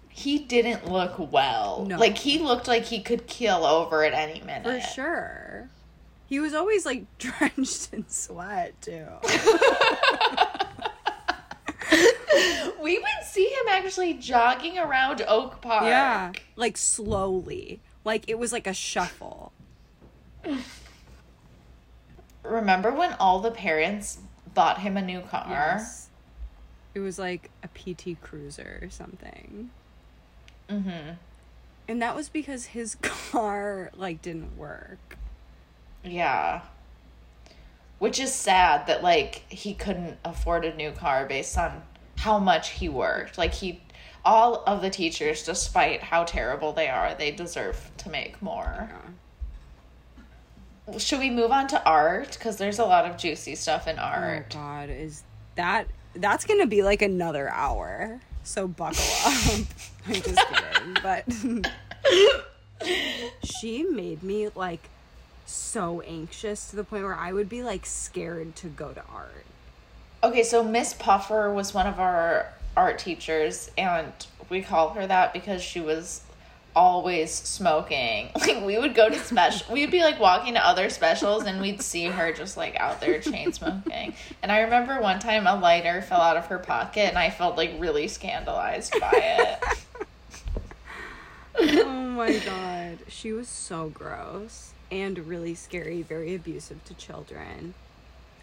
[0.09, 1.85] he didn't look well.
[1.89, 1.99] No.
[1.99, 4.65] Like he looked like he could kill over at any minute.
[4.65, 5.71] For sure.
[6.29, 9.07] He was always like drenched in sweat, too.
[12.81, 15.85] We would see him actually jogging around Oak Park.
[15.85, 16.31] Yeah.
[16.55, 17.81] Like, slowly.
[18.05, 19.53] Like, it was like a shuffle.
[22.45, 24.19] Remember when all the parents
[24.57, 25.47] bought him a new car?
[25.49, 26.09] Yes.
[26.95, 29.71] It was like a PT Cruiser or something.
[30.69, 31.13] Mm-hmm.
[31.87, 35.19] And that was because his car like didn't work.
[36.03, 36.63] Yeah.
[38.01, 41.83] Which is sad that like he couldn't afford a new car based on
[42.17, 43.39] how much he worked.
[43.39, 43.83] Like he
[44.25, 48.91] all of the teachers despite how terrible they are, they deserve to make more.
[50.99, 54.03] Should we move on to art cuz there's a lot of juicy stuff in Oh
[54.03, 54.51] art.
[54.51, 55.23] god, is
[55.57, 58.21] that that's to be like another hour.
[58.45, 59.35] So buckle up.
[60.07, 61.25] I'm just kidding, but
[63.45, 64.89] she made me like
[65.45, 69.45] so anxious to the point where I would be like scared to go to art.
[70.23, 74.13] Okay, so Miss Puffer was one of our art teachers, and
[74.49, 76.23] we call her that because she was
[76.77, 78.29] always smoking.
[78.47, 81.83] Like we would go to special, we'd be like walking to other specials, and we'd
[81.83, 84.15] see her just like out there chain smoking.
[84.41, 87.57] And I remember one time a lighter fell out of her pocket, and I felt
[87.57, 90.07] like really scandalized by it.
[91.59, 97.75] oh my god, she was so gross and really scary, very abusive to children.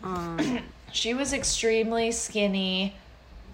[0.04, 2.96] Um she was extremely skinny.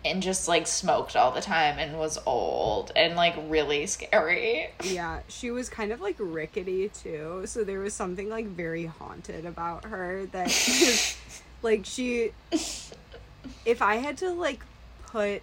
[0.06, 4.70] And just like smoked all the time and was old and like really scary.
[4.84, 7.43] Yeah, she was kind of like rickety too.
[7.45, 11.18] So there was something like very haunted about her that
[11.62, 12.32] like she
[13.66, 14.64] if I had to like
[15.08, 15.41] put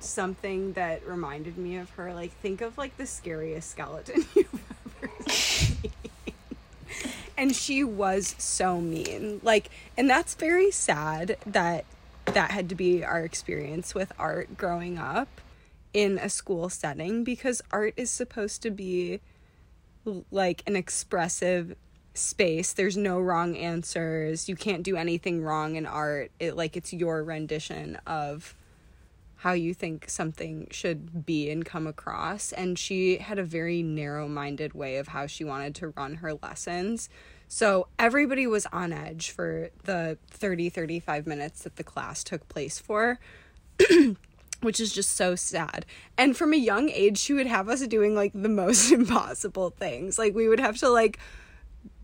[0.00, 4.64] something that reminded me of her, like think of like the scariest skeleton you've
[5.02, 5.92] ever seen.
[7.36, 9.40] and she was so mean.
[9.42, 11.84] Like and that's very sad that
[12.26, 15.28] that had to be our experience with art growing up
[15.92, 19.20] in a school setting because art is supposed to be
[20.30, 21.74] like an expressive
[22.14, 22.72] space.
[22.72, 24.48] There's no wrong answers.
[24.48, 26.30] You can't do anything wrong in art.
[26.38, 28.54] It like it's your rendition of
[29.36, 32.52] how you think something should be and come across.
[32.52, 37.08] And she had a very narrow-minded way of how she wanted to run her lessons
[37.48, 42.78] so everybody was on edge for the 30 35 minutes that the class took place
[42.78, 43.18] for
[44.62, 45.84] which is just so sad.
[46.16, 50.18] And from a young age, she would have us doing like the most impossible things.
[50.18, 51.18] Like we would have to like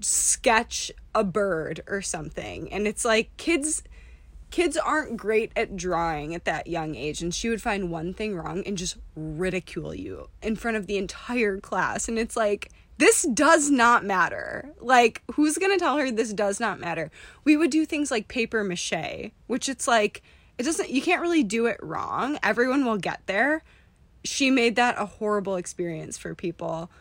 [0.01, 2.73] sketch a bird or something.
[2.73, 3.83] And it's like kids
[4.51, 8.37] kids aren't great at drawing at that young age and she would find one thing
[8.37, 12.71] wrong and just ridicule you in front of the entire class and it's like
[13.03, 14.73] this does not matter.
[14.81, 17.11] Like, who's gonna tell her this does not matter?
[17.43, 20.23] We would do things like paper mache, which it's like,
[20.57, 22.39] it doesn't, you can't really do it wrong.
[22.45, 23.65] Everyone will get there.
[24.23, 26.93] She made that a horrible experience for people.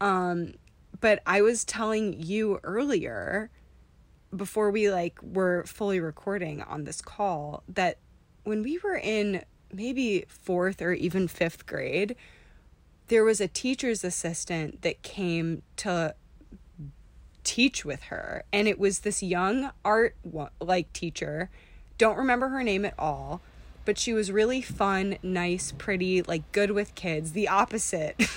[0.00, 0.54] Um,
[1.00, 3.48] but I was telling you earlier,
[4.34, 7.98] before we like were fully recording on this call, that
[8.42, 12.16] when we were in maybe fourth or even fifth grade,
[13.08, 16.14] there was a teacher's assistant that came to
[17.42, 20.16] teach with her and it was this young art
[20.60, 21.50] like teacher.
[21.98, 23.40] Don't remember her name at all
[23.84, 27.32] but she was really fun nice pretty like good with kids.
[27.32, 28.16] The opposite.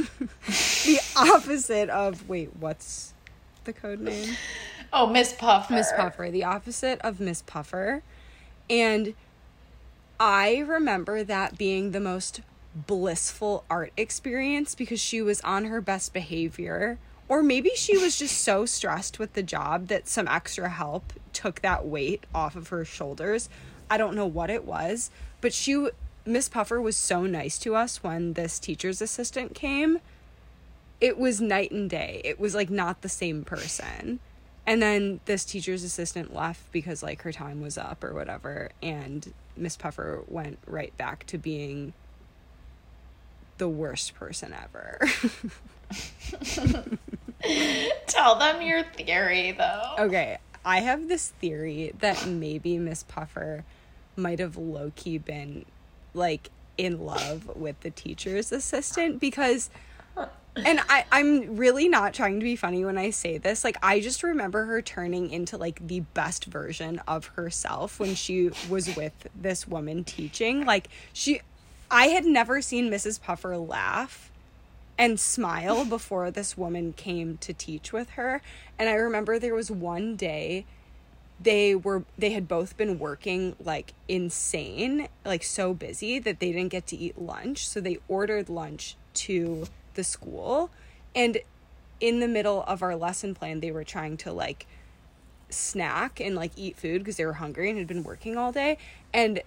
[0.86, 3.14] The opposite of wait what's
[3.66, 4.38] the code name?
[4.94, 5.74] Oh, Miss Puffer.
[5.74, 8.04] Miss Puffer, the opposite of Miss Puffer.
[8.70, 9.14] And
[10.20, 12.42] I remember that being the most
[12.86, 17.00] blissful art experience because she was on her best behavior.
[17.30, 21.62] Or maybe she was just so stressed with the job that some extra help took
[21.62, 23.50] that weight off of her shoulders.
[23.90, 25.12] I don't know what it was,
[25.42, 25.90] but she
[26.26, 30.00] Miss Puffer was so nice to us when this teacher's assistant came.
[31.00, 32.22] It was night and day.
[32.26, 34.20] It was like not the same person.
[34.66, 38.72] And then this teacher's assistant left because like her time was up or whatever.
[38.84, 41.94] And Miss Puffer went right back to being
[43.58, 45.00] the worst person ever.
[48.08, 49.96] Tell them your theory, though.
[50.00, 53.64] okay, I have this theory that maybe Miss Puffer
[54.16, 55.66] might have low key been
[56.14, 59.70] like in love with the teacher's assistant because
[60.66, 63.64] and I, I'm really not trying to be funny when I say this.
[63.64, 68.52] Like, I just remember her turning into like the best version of herself when she
[68.70, 70.66] was with this woman teaching.
[70.66, 71.42] Like, she,
[71.90, 73.22] I had never seen Mrs.
[73.22, 74.32] Puffer laugh
[74.98, 78.42] and smile before this woman came to teach with her.
[78.78, 80.66] And I remember there was one day
[81.40, 86.70] they were they had both been working like insane like so busy that they didn't
[86.70, 90.72] get to eat lunch so they ordered lunch to the school
[91.16, 91.38] and
[92.00, 94.66] in the middle of our lesson plan they were trying to like
[95.50, 98.78] snack and like eat food because they were hungry and had been working all day
[99.14, 99.40] and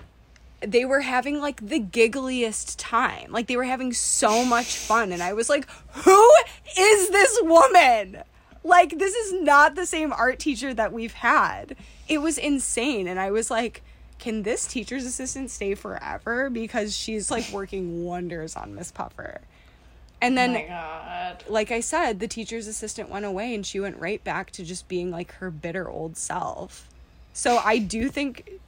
[0.60, 3.32] they were having like the giggliest time.
[3.32, 6.32] Like they were having so much fun and i was like who
[6.78, 8.22] is this woman?
[8.62, 11.76] Like this is not the same art teacher that we've had.
[12.08, 13.82] It was insane and i was like
[14.18, 16.50] can this teacher's assistant stay forever?
[16.50, 19.40] Because she's like working wonders on miss puffer.
[20.20, 24.22] And then oh like I said, the teacher's assistant went away and she went right
[24.22, 26.86] back to just being like her bitter old self.
[27.32, 28.60] So I do think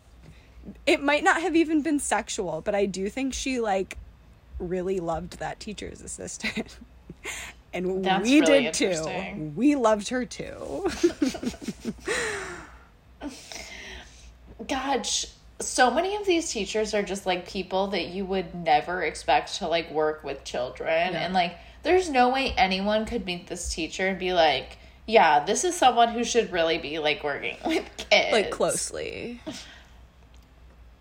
[0.86, 3.98] it might not have even been sexual, but I do think she like
[4.58, 6.78] really loved that teacher's assistant.
[7.72, 9.52] and That's we really did too.
[9.56, 10.90] We loved her too.
[14.68, 15.26] God, sh-
[15.60, 19.68] so many of these teachers are just like people that you would never expect to
[19.68, 21.14] like work with children.
[21.14, 25.64] And like, there's no way anyone could meet this teacher and be like, yeah, this
[25.64, 28.32] is someone who should really be like working with kids.
[28.32, 29.40] like closely.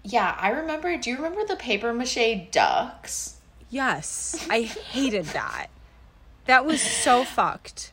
[0.04, 0.95] Yeah, I remember.
[0.97, 3.38] Do you remember the paper mache ducks?
[3.70, 5.68] Yes, I hated that.
[6.45, 7.91] That was so fucked.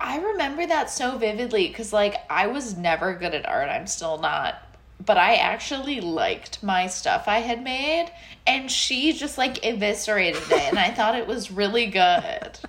[0.00, 3.68] I remember that so vividly because, like, I was never good at art.
[3.68, 4.56] I'm still not.
[5.04, 8.10] But I actually liked my stuff I had made.
[8.46, 10.68] And she just, like, eviscerated it.
[10.68, 12.58] And I thought it was really good.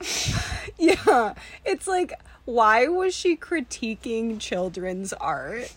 [0.77, 1.35] Yeah.
[1.63, 5.73] It's like, why was she critiquing children's art?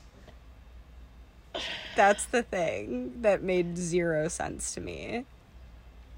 [1.97, 5.25] That's the thing that made zero sense to me.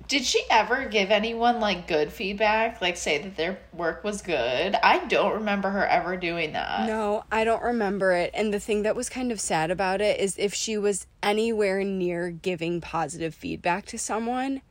[0.09, 2.81] Did she ever give anyone, like, good feedback?
[2.81, 4.77] Like, say that their work was good?
[4.77, 6.87] I don't remember her ever doing that.
[6.87, 8.31] No, I don't remember it.
[8.33, 11.83] And the thing that was kind of sad about it is if she was anywhere
[11.83, 14.63] near giving positive feedback to someone,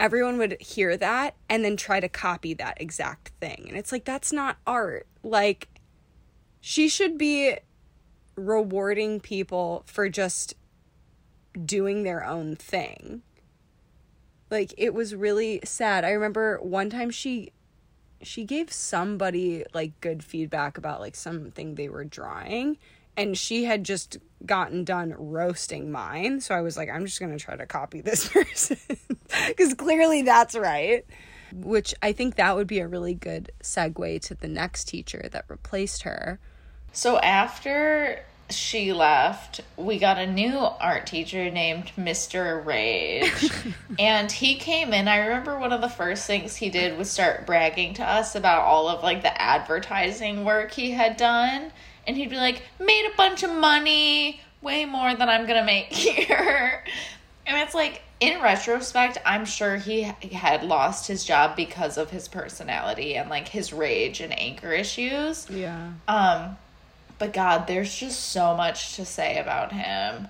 [0.00, 3.66] everyone would hear that and then try to copy that exact thing.
[3.68, 5.06] And it's like, that's not art.
[5.22, 5.68] Like,
[6.58, 7.56] she should be
[8.38, 10.54] rewarding people for just
[11.64, 13.22] doing their own thing.
[14.50, 16.04] Like it was really sad.
[16.04, 17.52] I remember one time she
[18.22, 22.78] she gave somebody like good feedback about like something they were drawing
[23.16, 26.40] and she had just gotten done roasting mine.
[26.40, 28.78] So I was like I'm just going to try to copy this person
[29.56, 31.04] cuz clearly that's right.
[31.52, 35.46] Which I think that would be a really good segue to the next teacher that
[35.48, 36.38] replaced her.
[36.98, 42.66] So after she left, we got a new art teacher named Mr.
[42.66, 43.52] Rage.
[44.00, 45.06] and he came in.
[45.06, 48.62] I remember one of the first things he did was start bragging to us about
[48.62, 51.70] all of like the advertising work he had done.
[52.04, 55.64] And he'd be like, made a bunch of money, way more than I'm going to
[55.64, 56.82] make here.
[57.46, 62.26] And it's like, in retrospect, I'm sure he had lost his job because of his
[62.26, 65.48] personality and like his rage and anger issues.
[65.48, 65.92] Yeah.
[66.08, 66.56] Um,
[67.18, 70.28] but God, there's just so much to say about him.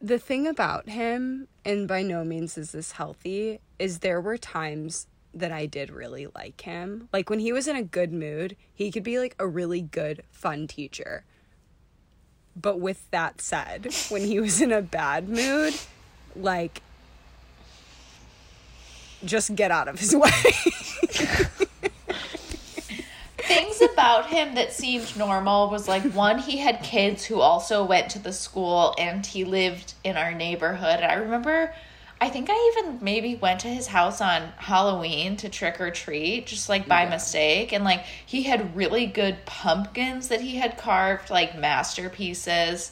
[0.00, 5.06] the thing about him, and by no means is this healthy, is there were times
[5.34, 7.08] that I did really like him.
[7.12, 10.22] Like when he was in a good mood, he could be like a really good,
[10.32, 11.24] fun teacher.
[12.54, 15.74] But with that said, when he was in a bad mood,
[16.34, 16.80] like,
[19.24, 20.30] just get out of his way.
[23.46, 28.10] Things about him that seemed normal was like one, he had kids who also went
[28.10, 31.00] to the school and he lived in our neighborhood.
[31.00, 31.72] And I remember,
[32.20, 36.46] I think I even maybe went to his house on Halloween to trick or treat,
[36.46, 37.72] just like by mistake.
[37.72, 42.90] And like he had really good pumpkins that he had carved, like masterpieces.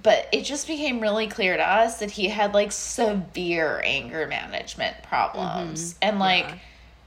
[0.00, 5.02] But it just became really clear to us that he had like severe anger management
[5.02, 5.94] problems.
[5.94, 5.98] Mm-hmm.
[6.02, 6.58] And like, Yeah.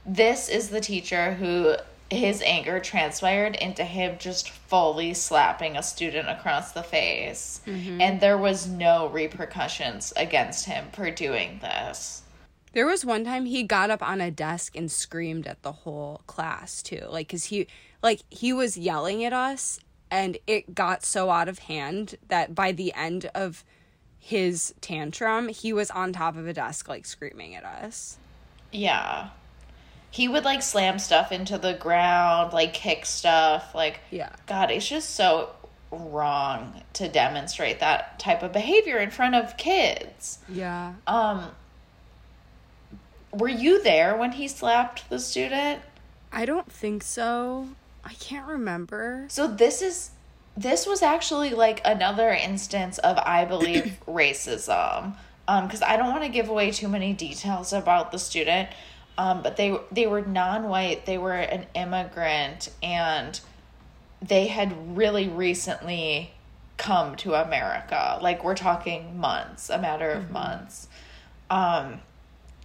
[0.04, 1.76] this is the teacher who
[2.12, 7.60] his anger transpired into him just fully slapping a student across the face.
[7.66, 8.00] Mm-hmm.
[8.00, 12.22] And there was no repercussions against him for doing this.
[12.72, 16.22] There was one time he got up on a desk and screamed at the whole
[16.26, 17.06] class too.
[17.08, 17.66] Like cuz he
[18.02, 19.78] like he was yelling at us
[20.10, 23.64] and it got so out of hand that by the end of
[24.18, 28.18] his tantrum, he was on top of a desk like screaming at us.
[28.70, 29.30] Yeah.
[30.12, 33.74] He would like slam stuff into the ground, like kick stuff.
[33.74, 34.28] Like, Yeah.
[34.46, 35.50] God, it's just so
[35.90, 40.38] wrong to demonstrate that type of behavior in front of kids.
[40.48, 40.92] Yeah.
[41.06, 41.50] Um,
[43.32, 45.80] were you there when he slapped the student?
[46.30, 47.68] I don't think so.
[48.04, 49.26] I can't remember.
[49.28, 50.10] So this is
[50.56, 55.14] this was actually like another instance of I believe racism.
[55.48, 58.68] Um cuz I don't want to give away too many details about the student.
[59.18, 63.38] Um but they they were non-white, they were an immigrant and
[64.20, 66.32] they had really recently
[66.76, 68.18] come to America.
[68.22, 70.88] Like we're talking months, a matter of months.
[71.50, 72.00] Um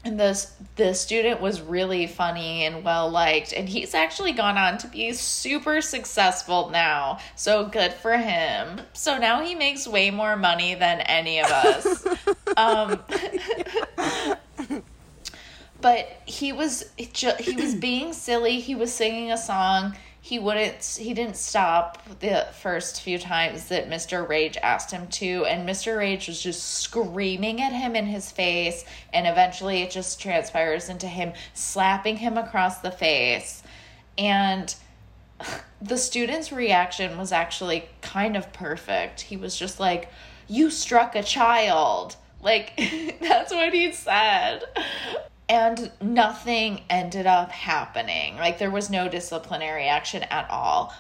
[0.06, 4.78] and this the student was really funny and well liked and he's actually gone on
[4.78, 7.20] to be super successful now.
[7.36, 8.82] So good for him.
[8.94, 12.08] So now he makes way more money than any of us.
[12.58, 13.04] Um
[15.82, 21.14] but he was he was being silly he was singing a song he wouldn't he
[21.14, 24.28] didn't stop the first few times that Mr.
[24.28, 25.98] Rage asked him to and Mr.
[25.98, 28.84] Rage was just screaming at him in his face
[29.14, 33.64] and eventually it just transpires into him slapping him across the face
[34.18, 34.76] and
[35.82, 39.22] the student's reaction was actually kind of perfect.
[39.22, 40.10] He was just like,
[40.48, 42.74] "You struck a child." Like
[43.22, 44.64] that's what he said
[45.50, 48.36] and nothing ended up happening.
[48.36, 50.94] Like there was no disciplinary action at all.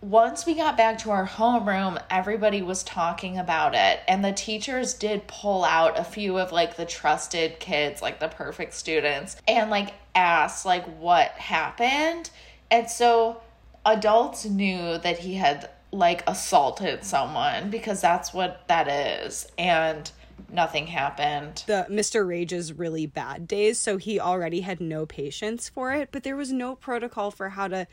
[0.00, 4.92] Once we got back to our homeroom, everybody was talking about it, and the teachers
[4.92, 9.70] did pull out a few of like the trusted kids, like the perfect students, and
[9.70, 12.28] like asked like what happened.
[12.70, 13.40] And so
[13.86, 19.46] adults knew that he had like assaulted someone because that's what that is.
[19.56, 20.10] And
[20.50, 21.64] nothing happened.
[21.66, 22.26] the Mr.
[22.26, 26.52] Rage's really bad days, so he already had no patience for it, but there was
[26.52, 27.86] no protocol for how to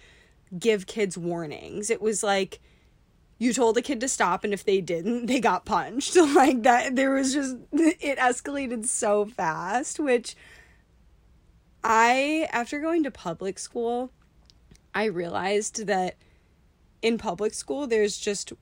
[0.58, 1.90] give kids warnings.
[1.90, 2.60] It was like
[3.38, 6.16] you told a kid to stop and if they didn't, they got punched.
[6.42, 10.36] Like that there was just it escalated so fast, which
[11.84, 14.12] I after going to public school,
[14.94, 16.18] I realized that
[17.02, 18.54] in public school there's just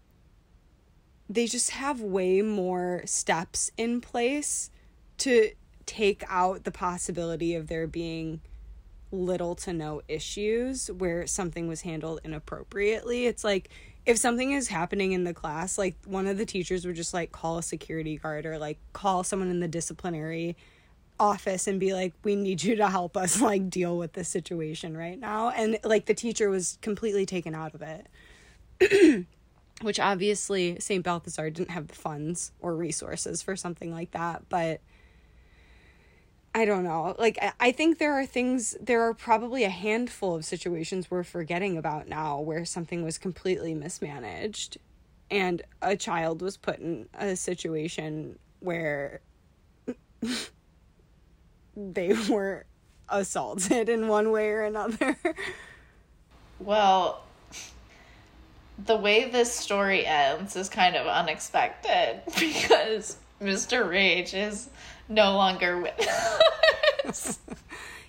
[1.30, 4.72] they just have way more steps in place
[5.19, 5.51] to
[5.85, 8.41] take out the possibility of there being
[9.11, 13.26] little to no issues where something was handled inappropriately.
[13.26, 13.69] It's like
[14.06, 17.31] if something is happening in the class, like one of the teachers would just like
[17.31, 20.56] call a security guard or like call someone in the disciplinary
[21.19, 24.95] office and be like we need you to help us like deal with this situation
[24.95, 29.27] right now and like the teacher was completely taken out of it
[29.81, 31.03] which obviously St.
[31.03, 34.81] Balthazar didn't have the funds or resources for something like that, but
[36.53, 37.15] I don't know.
[37.19, 41.77] Like, I- think there are things, there are probably a handful of situations we're forgetting
[41.77, 44.77] about now where something was completely mismanaged
[45.31, 49.22] and a child was put in a situation where
[51.77, 52.65] they were
[53.07, 55.18] assaulted in one way or another.
[56.60, 57.23] Well,
[58.85, 63.89] the way this story ends is kind of unexpected because Mr.
[63.89, 64.69] Rage is
[65.07, 65.99] no longer with
[67.06, 67.39] us.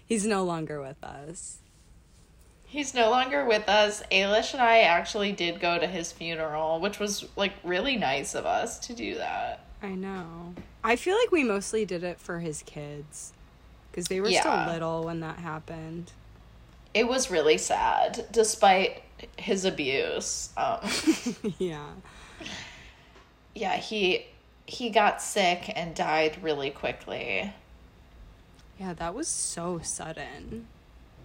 [0.06, 1.59] He's no longer with us.
[2.64, 4.02] He's no longer with us.
[4.12, 8.47] Eilish and I actually did go to his funeral, which was like really nice of
[8.47, 9.64] us to do that.
[9.82, 10.55] I know.
[10.84, 13.32] I feel like we mostly did it for his kids
[13.90, 14.40] because they were Yeah.
[14.40, 16.12] still little when that happened.
[16.94, 19.02] It was really sad, despite
[19.36, 20.51] his abuse.
[20.56, 20.80] Um,
[21.59, 21.90] yeah.
[23.55, 24.26] yeah, he
[24.66, 27.52] he got sick and died really quickly.
[28.78, 30.66] Yeah, that was so sudden.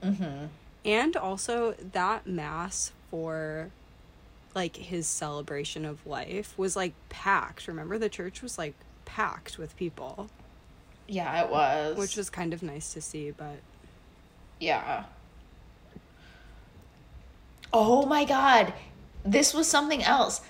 [0.04, 0.48] Mm-hmm.
[0.84, 3.72] And also, that mass for
[4.54, 7.68] like his celebration of life was like packed.
[7.68, 10.30] Remember, the church was like packed with people,
[11.08, 11.98] Yeah, it was.
[11.98, 13.60] which was kind of nice to see, but
[14.60, 15.06] Yeah.
[17.74, 18.74] Oh my god.
[19.24, 20.42] This was something else.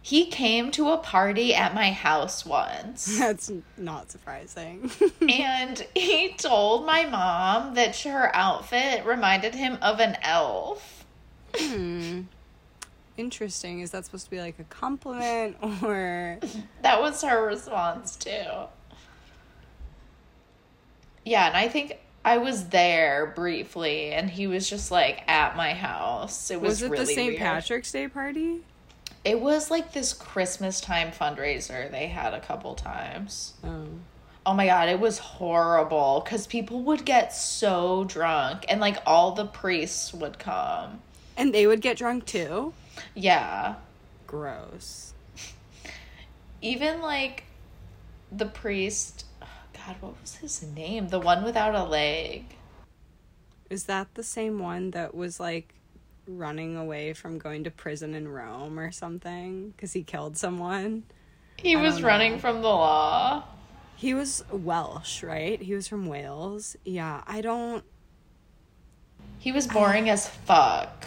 [0.00, 3.06] He came to a party at my house once.
[3.18, 4.90] That's not surprising.
[5.28, 11.06] and he told my mom that her outfit reminded him of an elf.
[11.56, 12.22] Hmm.
[13.16, 13.80] Interesting.
[13.80, 16.38] Is that supposed to be like a compliment or
[16.82, 18.68] That was her response too.
[21.24, 25.74] Yeah, and I think I was there briefly and he was just like at my
[25.74, 26.50] house.
[26.50, 26.90] It was, really.
[26.90, 27.38] was it really the St.
[27.38, 28.60] Patrick's Day party?
[29.24, 33.54] It was like this Christmas time fundraiser they had a couple times.
[33.62, 33.86] Oh.
[34.46, 39.32] Oh my god, it was horrible because people would get so drunk and like all
[39.32, 41.00] the priests would come.
[41.36, 42.74] And they would get drunk too?
[43.14, 43.76] Yeah.
[44.26, 45.14] Gross.
[46.60, 47.44] Even like
[48.30, 49.24] the priest,
[49.86, 51.08] god, what was his name?
[51.08, 52.56] The one without a leg.
[53.70, 55.74] Is that the same one that was like
[56.26, 61.04] running away from going to prison in Rome or something because he killed someone?
[61.56, 63.44] He I was running from the law.
[63.96, 65.60] He was Welsh, right?
[65.60, 66.76] He was from Wales.
[66.84, 67.84] Yeah, I don't
[69.38, 71.06] He was boring as fuck.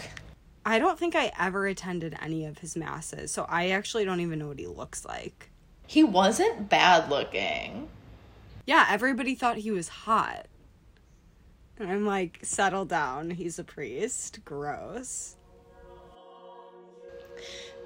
[0.64, 4.38] I don't think I ever attended any of his masses, so I actually don't even
[4.38, 5.50] know what he looks like.
[5.86, 7.88] He wasn't bad looking.
[8.68, 10.44] Yeah, everybody thought he was hot.
[11.78, 13.30] And I'm like, settle down.
[13.30, 14.44] He's a priest.
[14.44, 15.36] Gross.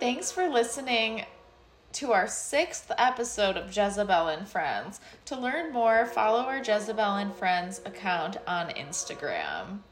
[0.00, 1.24] Thanks for listening
[1.92, 4.98] to our sixth episode of Jezebel and Friends.
[5.26, 9.82] To learn more, follow our Jezebel and Friends account on Instagram.